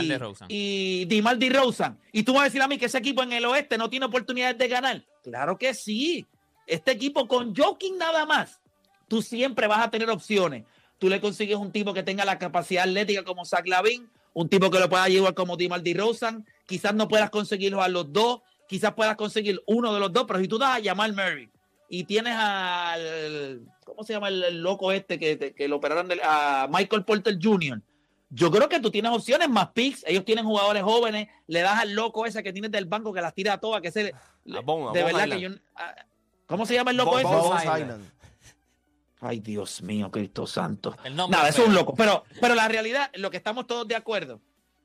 [0.48, 1.98] y DeMar DeRozan.
[2.12, 4.06] Y tú vas a decir a mí que ese equipo en el oeste no tiene
[4.06, 5.04] oportunidades de ganar.
[5.22, 6.26] Claro que sí.
[6.66, 8.60] Este equipo con Jokic nada más,
[9.08, 10.64] tú siempre vas a tener opciones.
[11.00, 14.70] Tú le consigues un tipo que tenga la capacidad atlética como Zach Lavin, un tipo
[14.70, 16.46] que lo pueda llevar como DeMar DeRozan.
[16.66, 20.38] Quizás no puedas conseguirlo a los dos, quizás puedas conseguir uno de los dos, pero
[20.38, 21.50] si tú das a Jamal Murray
[21.88, 26.06] y tienes al, ¿cómo se llama el, el loco este que, que lo operaron?
[26.06, 27.80] de- a Michael Porter Jr.
[28.32, 30.04] Yo creo que tú tienes opciones más picks.
[30.06, 31.26] Ellos tienen jugadores jóvenes.
[31.48, 33.82] Le das al loco ese que tienes del banco que las tira a todas.
[33.82, 33.90] Que
[34.90, 35.32] a de verdad Island.
[35.32, 35.50] que yo.
[35.74, 35.94] ah,
[36.46, 37.28] ¿Cómo se llama el loco Bon- ese?
[37.28, 38.10] Bon Bones Island.
[39.20, 40.96] Ay, Dios mío, Cristo Santo.
[41.14, 41.94] Nada, es eso es un loco.
[41.94, 44.40] Pero, pero la realidad, lo que estamos todos de acuerdo,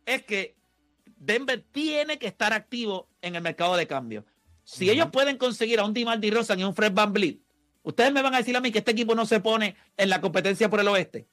[0.05, 0.55] es que
[1.17, 4.25] Denver tiene que estar activo en el mercado de cambio.
[4.63, 7.39] Si ellos pueden conseguir a un Dimar Rosan y un Fred Van Vliet,
[7.83, 10.19] ustedes me van a decir a mí que este equipo no se pone en la
[10.19, 11.27] competencia por el oeste.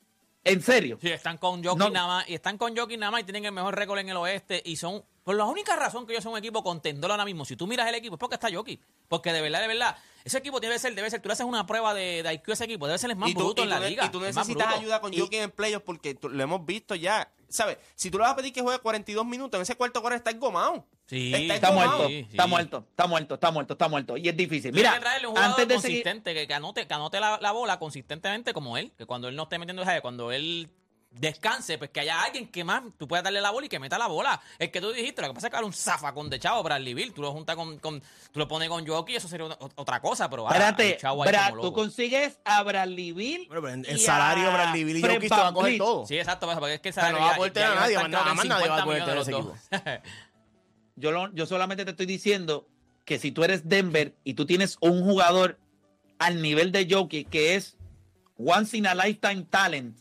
[0.44, 0.98] ¿En serio?
[1.00, 1.90] Sí, están con Jokic No.
[1.90, 2.28] nada más.
[2.28, 4.60] Y están con Jokic nada más y tienen el mejor récord en el oeste.
[4.64, 5.04] Y son.
[5.22, 7.88] Por la única razón que ellos son un equipo contendor ahora mismo, si tú miras
[7.88, 8.80] el equipo, es porque está Jokic.
[9.08, 11.66] Porque de verdad, de verdad, ese equipo debe ser, debe ser, tú le haces una
[11.66, 13.64] prueba de, de IQ a ese equipo, debe ser el más y tú, bruto y
[13.64, 14.06] en la liga.
[14.06, 17.30] y tú necesitas ayuda con Jokic en playoffs porque tú- lo hemos visto ya.
[17.48, 17.76] ¿Sabes?
[17.94, 20.30] Si tú le vas a pedir que juegue 42 minutos, en ese cuarto cuarto está
[20.30, 20.86] engomado.
[21.06, 24.16] Sí, Está Está muerto, sí, está muerto, está muerto, está muerto, está muerto.
[24.16, 24.72] Y es difícil.
[24.72, 27.38] Mira, que traerle un jugador antes de seguir, consistente, que, que anote, que anote la,
[27.42, 30.00] la bola consistentemente como él, que cuando él no esté metiendo, ¿sabes?
[30.00, 30.70] cuando él
[31.14, 33.98] descanse, pues que haya alguien que más tú puedas darle la bola y que meta
[33.98, 34.40] la bola.
[34.58, 36.76] El que tú dijiste, lo que pasa es que era un zafacón de chavo para
[36.78, 39.68] el Bill, tú lo juntas con, con- tú lo pones con Jockey, eso sería otra-
[39.76, 41.80] otra cosa, pero ahora espérate, el chavo ahí Brad, como tú loco.
[41.82, 43.46] consigues a Bradley Bill.
[43.48, 46.06] Bueno, pero en, en salario, a Bradley Bill y Jokic te va a coger todo.
[46.06, 47.74] Sí, exacto, pues, porque es que el sea, no salario va a poder tener a
[47.74, 49.58] nadie, más nada, más nadie va a 50 poder tener ese los dos.
[50.96, 52.68] Yo, lo- yo solamente te estoy diciendo
[53.04, 55.58] que si tú eres Denver y tú tienes un jugador
[56.18, 57.76] al nivel de Jokic que es
[58.36, 59.96] once in a lifetime talent,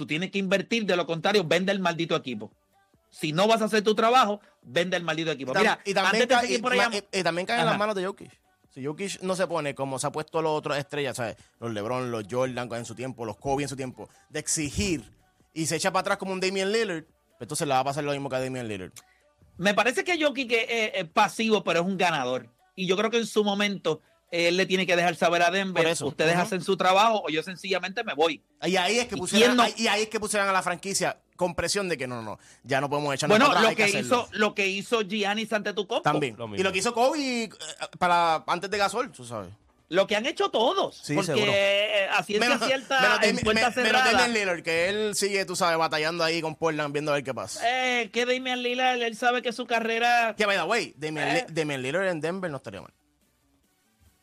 [0.00, 2.50] tú tienes que invertir, de lo contrario, vende el maldito equipo.
[3.10, 5.52] Si no vas a hacer tu trabajo, vende el maldito equipo.
[5.54, 7.60] Mira, y también, antes de ca- seguir y- por allá- ma- y- y también cae
[7.60, 8.30] en las manos de Jokic.
[8.70, 11.36] Si Jokic no se pone como se ha puesto los otros estrellas, ¿sabes?
[11.58, 15.04] Los LeBron, los Jordan en su tiempo, los Kobe en su tiempo, de exigir
[15.52, 18.04] y se echa para atrás como un Damian Lillard, pues entonces le va a pasar
[18.04, 18.92] lo mismo que a Damian Lillard.
[19.58, 22.48] Me parece que Jokic es, es- es pasivo, pero es un ganador.
[22.76, 25.50] Y yo creo que en su momento eh, él le tiene que dejar saber a
[25.50, 26.06] Denver, Por eso.
[26.06, 28.42] ustedes hacen su trabajo o yo sencillamente me voy.
[28.64, 29.64] Y ahí es que ¿Y pusieran, no?
[29.76, 32.38] y ahí es que pusieran a la franquicia con presión de que no, no, no,
[32.64, 35.72] ya no podemos echarnos Bueno, para atrás, lo que, hizo, lo que hizo Giannis ante
[35.72, 36.02] tu copo.
[36.02, 36.36] También.
[36.38, 36.54] Lo.
[36.54, 37.50] Y lo que hizo Kobe eh,
[37.98, 39.48] para antes de Gasol, tú sabes.
[39.88, 41.00] Lo que han hecho todos.
[41.02, 41.50] Sí, porque seguro.
[41.52, 45.44] eh, a ciencia cierta, menos en puerta me- menos cerrada, Damian Lillard, que él sigue,
[45.44, 47.60] tú sabes, batallando ahí con Portland, viendo a ver qué pasa.
[47.64, 50.36] eh, que Damian Lillard, él sabe que su carrera...
[50.38, 51.46] Que by the way, Damian, Eh.
[51.48, 52.92] Damian Lillard en Denver no estaría mal.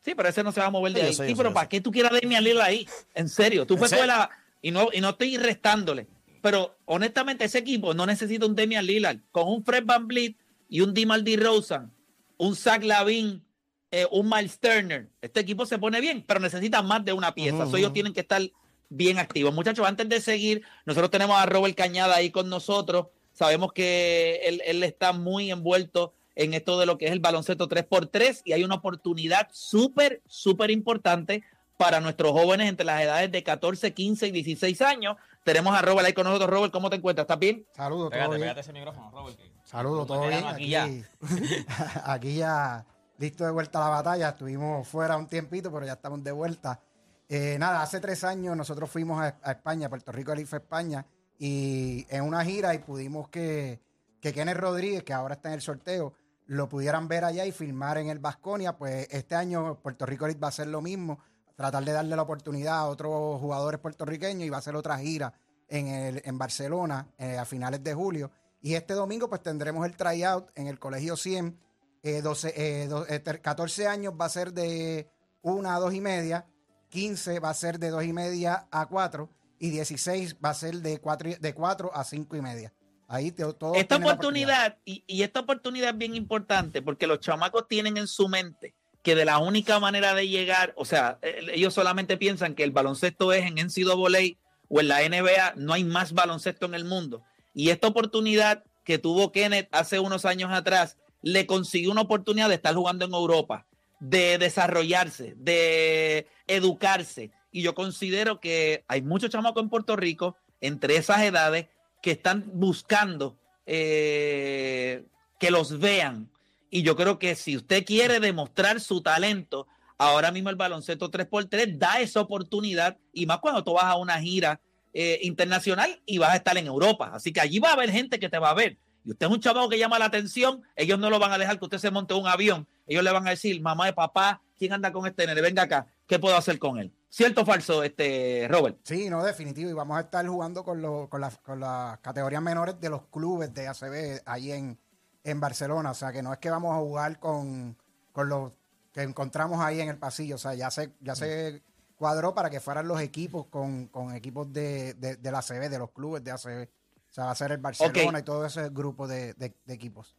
[0.08, 1.30] Sí, pero ese no se va a mover de Sí, ahí.
[1.32, 2.88] sí, pero ¿para qué tú quieras a Damian Lillard ahí?
[3.14, 4.30] En serio, tú con la...
[4.62, 6.08] Y no, y no estoy restándole.
[6.42, 9.18] Pero honestamente ese equipo no necesita un Damian Lillard.
[9.34, 10.38] Con un Fred Van Vliet
[10.70, 11.92] y un DeMar DeRozan,
[12.38, 13.44] un Zach Lavin,
[13.92, 15.10] eh, un Miles Turner.
[15.22, 17.66] Este equipo se pone bien, pero necesita más de una pieza.
[17.66, 18.42] So, ellos tienen que estar
[18.88, 19.54] bien activos.
[19.54, 23.08] Muchachos, antes de seguir, nosotros tenemos a Robert Cañada ahí con nosotros.
[23.34, 27.68] Sabemos que él, él está muy envuelto en esto de lo que es el baloncesto
[27.68, 31.44] 3x3 y hay una oportunidad súper, súper importante
[31.78, 35.18] para nuestros jóvenes entre las edades de 14, 15 y 16 años.
[35.44, 36.50] Tenemos a Robert ahí con nosotros.
[36.50, 37.24] Robert, ¿cómo te encuentras?
[37.24, 37.66] ¿Estás bien?
[37.76, 38.42] Saludos, todo Pégate, bien.
[38.42, 39.40] pégate ese micrófono, Robert.
[39.64, 40.46] Saludos, todo bien.
[40.46, 41.04] Aquí, aquí
[42.06, 42.86] aquí ya
[43.18, 44.30] listo de vuelta a la batalla.
[44.30, 46.80] Estuvimos fuera un tiempito, pero ya estamos de vuelta.
[47.28, 51.06] Eh, nada, hace tres años nosotros fuimos a, a España, Puerto Rico, el IFE España,
[51.40, 53.80] y en una gira y pudimos que,
[54.22, 56.14] que Kenneth Rodríguez, que ahora está en el sorteo,
[56.48, 58.78] lo pudieran ver allá y filmar en el Vasconia.
[58.78, 61.20] Pues este año Puerto Rico va a hacer lo mismo,
[61.56, 65.34] tratar de darle la oportunidad a otros jugadores puertorriqueños y va a hacer otra gira
[65.68, 68.32] en, el, en Barcelona eh, a finales de julio.
[68.62, 71.60] Y este domingo pues tendremos el tryout en el Colegio 100.
[72.04, 75.10] Eh, 12, eh, do- eh, ter- 14 años va a ser de
[75.42, 76.46] 1 a 2 y media,
[76.90, 79.30] 15 va a ser de 2 y media a 4
[79.60, 82.72] y 16 va a ser de 4, de 4 a 5 y media.
[83.08, 87.68] Ahí te, todos esta oportunidad, y, y esta oportunidad es bien importante porque los chamacos
[87.68, 88.76] tienen en su mente
[89.08, 92.72] que de la única manera de llegar, o sea, eh, ellos solamente piensan que el
[92.72, 97.24] baloncesto es en NCAA o en la NBA, no hay más baloncesto en el mundo.
[97.54, 102.56] Y esta oportunidad que tuvo Kenneth hace unos años atrás, le consiguió una oportunidad de
[102.56, 103.66] estar jugando en Europa,
[104.02, 107.32] de desarrollarse, de educarse.
[107.52, 111.68] Y yo considero que hay muchos chamacos en Puerto Rico, entre esas edades,
[112.02, 115.06] que están buscando eh,
[115.40, 116.30] que los vean.
[116.70, 121.78] Y yo creo que si usted quiere demostrar su talento, ahora mismo el baloncesto 3x3
[121.78, 124.60] da esa oportunidad y más cuando tú vas a una gira
[124.94, 127.12] eh, internacional y vas a estar en Europa.
[127.14, 128.78] Así que allí va a haber gente que te va a ver.
[129.06, 131.58] Y usted es un chavo que llama la atención, ellos no lo van a dejar
[131.60, 132.68] que usted se monte un avión.
[132.88, 135.40] Ellos le van a decir, mamá de papá, ¿quién anda con este nene?
[135.40, 136.92] Venga acá, ¿qué puedo hacer con él?
[137.10, 138.80] ¿Cierto o falso, este, Robert?
[138.84, 139.70] Sí, no, definitivo.
[139.70, 143.04] Y vamos a estar jugando con, los, con, las, con las categorías menores de los
[143.08, 144.78] clubes de ACB ahí en,
[145.24, 145.92] en Barcelona.
[145.92, 147.78] O sea, que no es que vamos a jugar con,
[148.12, 148.52] con los
[148.92, 150.36] que encontramos ahí en el pasillo.
[150.36, 151.64] O sea, ya se, ya se
[151.96, 155.80] cuadró para que fueran los equipos con, con equipos de, de, de la ACB, de
[155.80, 156.68] los clubes de ACB.
[157.10, 160.16] O sea, va a ser el Barcelona y todo ese grupo de, de- de equipos.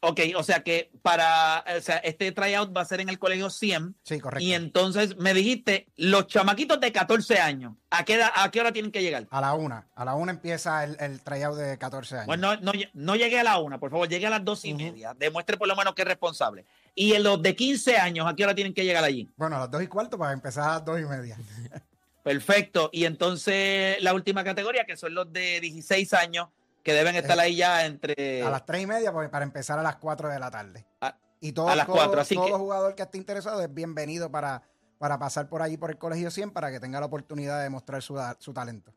[0.00, 3.48] Ok, o sea que para, o sea, este tryout va a ser en el colegio
[3.50, 3.96] 100.
[4.02, 4.44] Sí, correcto.
[4.44, 8.72] Y entonces me dijiste, los chamaquitos de 14 años, ¿a qué, edad- a qué hora
[8.72, 9.26] tienen que llegar?
[9.30, 9.88] A la una.
[9.96, 12.26] A la una empieza el, el tryout de 14 años.
[12.26, 14.74] Bueno, no, no, no llegué a la una, por favor, llegue a las dos y
[14.74, 15.14] media.
[15.18, 16.66] Demuestre por lo menos que es responsable.
[16.94, 19.28] Y en los de 15 años, ¿a qué hora tienen que llegar allí?
[19.36, 21.36] Bueno, a las dos y cuarto para empezar a las dos y media.
[22.22, 22.90] Perfecto.
[22.92, 26.48] Y entonces la última categoría, que son los de 16 años,
[26.86, 28.44] que deben estar ahí ya entre...
[28.44, 30.86] A las tres y media pues, para empezar a las cuatro de la tarde.
[31.00, 33.74] A- y todo, a las todo- cuatro, así todo que- jugador que esté interesado es
[33.74, 34.62] bienvenido para,
[34.98, 38.02] para pasar por allí por el Colegio 100 para que tenga la oportunidad de demostrar
[38.02, 38.94] su, su talento.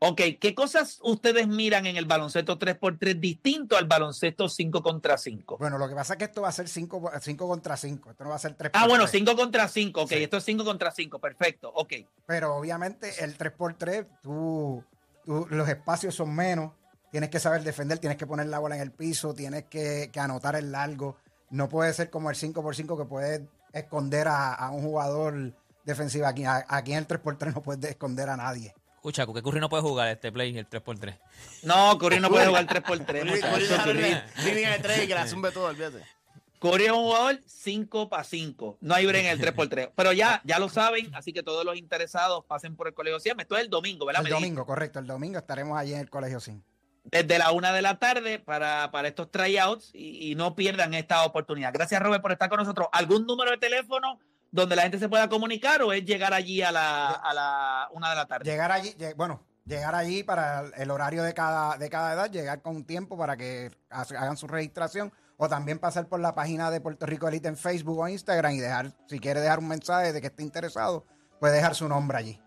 [0.00, 5.58] Ok, ¿qué cosas ustedes miran en el baloncesto 3x3 distinto al baloncesto 5 contra 5?
[5.58, 7.00] Bueno, lo que pasa es que esto va a ser 5
[7.46, 8.10] contra 5.
[8.10, 10.14] Esto no va a ser 3 Ah, bueno, 5 contra 5, ok, Sí.
[10.24, 11.92] esto es 5 contra 5, perfecto, ok.
[12.26, 14.82] Pero obviamente el 3x3, tú,
[15.24, 16.72] tú- los espacios son menos.
[17.10, 20.20] Tienes que saber defender, tienes que poner la bola en el piso, tienes que, que
[20.20, 21.16] anotar el largo.
[21.50, 25.52] No puede ser como el 5x5 que puede esconder a, a un jugador
[25.84, 26.26] defensivo.
[26.26, 28.74] Aquí, a- aquí en el 3x3 no puedes esconder a nadie.
[28.94, 31.18] Escucha, que Curry no puede jugar este play, el 3x3.
[31.62, 33.06] No, Curry no puede jugar 3x3,
[33.84, 36.04] Curry- línea- de tres y que la zumbe todo, olvídate.
[36.60, 38.76] Curry es un jugador 5 para 5.
[38.82, 39.92] No hay break en el 3x3.
[39.96, 43.40] Pero ya, ya lo saben, así que todos los interesados pasen por el Colegio 100.
[43.40, 44.22] Esto es el domingo, ¿verdad?
[44.26, 44.98] El domingo, correcto.
[44.98, 46.62] El domingo estaremos allí en el Colegio 100.
[47.10, 51.72] Desde la una de la tarde para, para estos tryouts y, no pierdan esta oportunidad.
[51.72, 52.88] Gracias, Robert, por estar con nosotros.
[52.92, 54.18] ¿Algún número de teléfono
[54.50, 58.10] donde la gente se pueda comunicar o es llegar allí a la, a la una
[58.10, 58.50] de la tarde?
[58.50, 62.84] Llegar allí, bueno, llegar allí para el horario de cada, de cada edad, llegar con
[62.84, 67.06] tiempo para que ha- hagan su registración o también pasar por la página de Puerto
[67.06, 70.26] Rico Elite en Facebook o Instagram y dejar, si quiere dejar un mensaje de que
[70.28, 71.06] esté interesado,
[71.40, 72.40] puede dejar su nombre allí.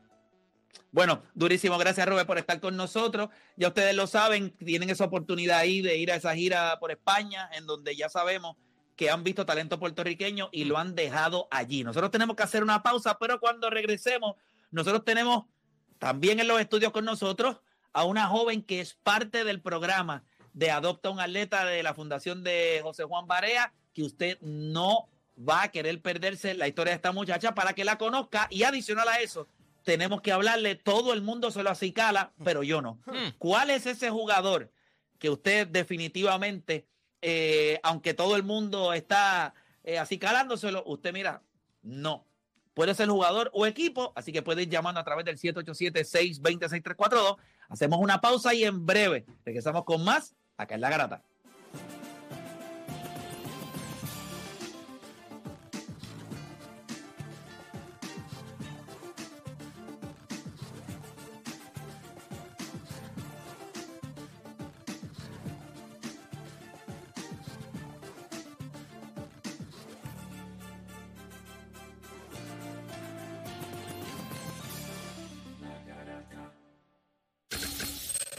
[0.94, 1.76] Bueno, durísimo.
[1.80, 3.30] Gracias, Robert, por estar con nosotros.
[3.58, 7.50] Ya ustedes lo saben, tienen esa oportunidad ahí de ir a esa gira por España,
[7.54, 8.58] en donde ya sabemos
[8.96, 11.84] que han visto talento puertorriqueño y lo han dejado allí.
[11.84, 14.36] Nosotros tenemos que hacer una pausa, pero cuando regresemos,
[14.70, 15.46] nosotros tenemos
[15.98, 17.58] también en los estudios con nosotros
[17.92, 22.44] a una joven que es parte del programa de Adopta un Atleta de la Fundación
[22.44, 27.12] de José Juan Barea, que usted no va a querer perderse la historia de esta
[27.12, 29.48] muchacha para que la conozca y adicional a eso,
[29.84, 33.00] tenemos que hablarle, todo el mundo se lo acicala, pero yo no.
[33.38, 34.72] ¿Cuál es ese jugador
[35.20, 36.88] que usted definitivamente,
[37.22, 41.42] eh, aunque todo el mundo está eh, acicalándoselo, usted mira,
[41.82, 42.26] no.
[42.74, 47.38] Puede ser jugador o equipo, así que puede ir llamando a través del 787-620-6342.
[47.70, 51.24] Hacemos una pausa y en breve regresamos con más acá en La Garata.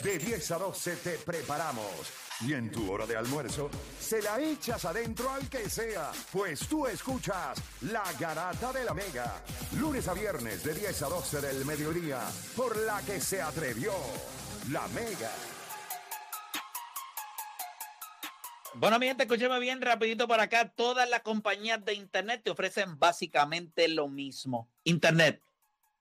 [0.05, 2.13] De 10 a 12 te preparamos.
[2.43, 6.87] Y en tu hora de almuerzo, se la echas adentro al que sea, pues tú
[6.87, 9.43] escuchas La Garata de la Mega.
[9.81, 12.21] Lunes a viernes de 10 a 12 del mediodía,
[12.55, 13.95] por la que se atrevió
[14.71, 15.33] La Mega.
[18.75, 20.69] Bueno, mi gente, escúcheme bien rapidito por acá.
[20.69, 24.69] Todas las compañías de Internet te ofrecen básicamente lo mismo.
[24.83, 25.41] Internet.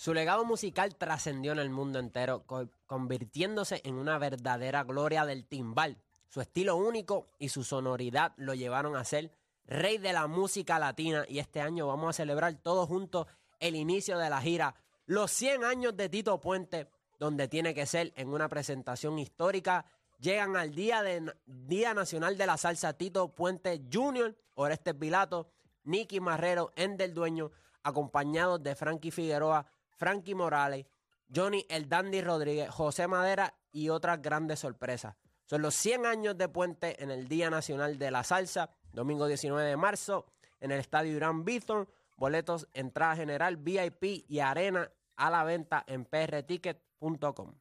[0.00, 5.44] Su legado musical trascendió en el mundo entero, co- convirtiéndose en una verdadera gloria del
[5.44, 5.98] timbal.
[6.30, 9.30] Su estilo único y su sonoridad lo llevaron a ser
[9.66, 13.26] rey de la música latina y este año vamos a celebrar todos juntos
[13.58, 14.74] el inicio de la gira
[15.04, 16.88] Los 100 años de Tito Puente,
[17.18, 19.84] donde tiene que ser en una presentación histórica.
[20.18, 25.50] Llegan al Día, de, Día Nacional de la Salsa Tito Puente Jr., Orestes Pilato,
[25.84, 27.50] Nicky Marrero, Endel Dueño,
[27.82, 29.66] acompañados de Frankie Figueroa,
[30.00, 30.86] Frankie Morales,
[31.32, 35.14] Johnny El Dandy Rodríguez, José Madera y otras grandes sorpresas.
[35.44, 39.68] Son los 100 años de Puente en el Día Nacional de la Salsa, domingo 19
[39.68, 40.24] de marzo,
[40.58, 41.86] en el Estadio Irán Bithorn.
[42.16, 47.54] Boletos, entrada general, VIP y arena a la venta en prticket.com.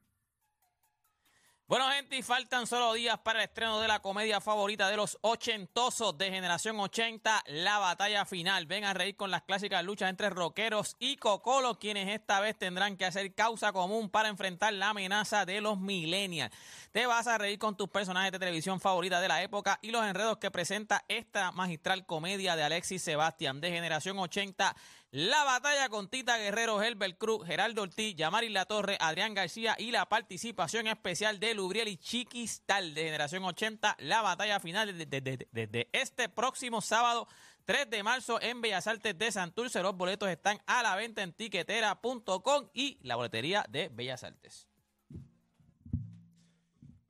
[1.69, 5.19] Bueno, gente, y faltan solo días para el estreno de la comedia favorita de los
[5.21, 8.65] ochentosos de Generación 80, La Batalla Final.
[8.65, 12.97] Ven a reír con las clásicas luchas entre rockeros y cocolos, quienes esta vez tendrán
[12.97, 16.51] que hacer causa común para enfrentar la amenaza de los millennials.
[16.91, 20.03] Te vas a reír con tus personajes de televisión favorita de la época y los
[20.03, 24.75] enredos que presenta esta magistral comedia de Alexis Sebastián de Generación 80.
[25.11, 29.89] La batalla con Tita Guerrero, Herbert Cruz, Geraldo Ortiz, Yamari La Torre, Adrián García y
[29.89, 33.97] la participación especial de Lubriel y Chiquistal de Generación 80.
[34.01, 37.27] La batalla final desde de, de, de, este próximo sábado
[37.65, 39.81] 3 de marzo en Bellas Artes de Santurce.
[39.81, 44.68] Los boletos están a la venta en tiquetera.com y la boletería de Bellas Artes.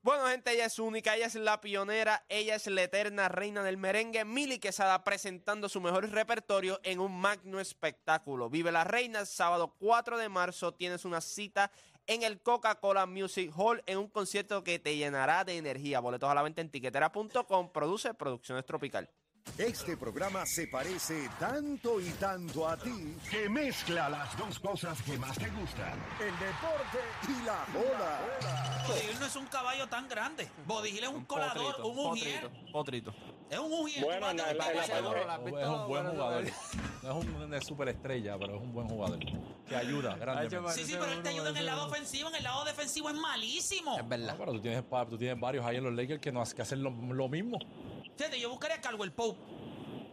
[0.01, 3.75] Bueno, gente, ella es única, ella es la pionera, ella es la eterna reina del
[3.75, 8.49] merengue, Mili Quesada presentando su mejor repertorio en un magno espectáculo.
[8.49, 11.69] Vive la reina, sábado 4 de marzo tienes una cita
[12.07, 15.99] en el Coca-Cola Music Hall en un concierto que te llenará de energía.
[15.99, 19.09] Boletos a la venta en tiquetera.com, produce Producciones Tropical.
[19.57, 25.17] Este programa se parece tanto y tanto a ti que mezcla las dos cosas que
[25.17, 28.87] más te gustan: el deporte y la bola.
[28.87, 30.47] Bodigil no es un caballo tan grande.
[30.65, 32.49] Bodigil es un colador, un ujier.
[32.71, 33.13] Potrito.
[33.49, 34.03] Es un ujier.
[34.05, 36.43] Bueno, Tú no, la- la- Seguro, ¿la es un buen jugador.
[37.03, 39.19] No es un de superestrella, pero es un buen jugador.
[39.67, 40.71] Que ayuda grandemente.
[40.73, 42.29] Sí, sí, pero él te ayuda en el lado ofensivo.
[42.29, 43.97] En el lado defensivo es malísimo.
[43.97, 44.35] Es No, verdad.
[44.37, 46.81] pero tú tienes, pa- tú tienes varios ahí en los Lakers que, no, que hacen
[46.81, 47.57] lo, lo mismo.
[48.19, 49.39] Fíjate, yo buscaría a Caldwell Pope.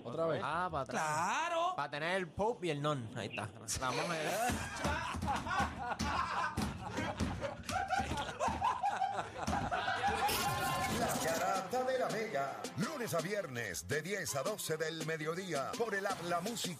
[0.04, 0.40] Otra vez.
[0.44, 1.02] Ah, para atrás.
[1.02, 1.74] Claro.
[1.74, 3.10] Para tener el Pope y el Non.
[3.16, 3.48] Ahí está.
[3.80, 4.22] Vamos a ver.
[11.00, 12.62] La Garata de la Mega.
[12.76, 16.74] Lunes a viernes de 10 a 12 del mediodía por el Habla Música.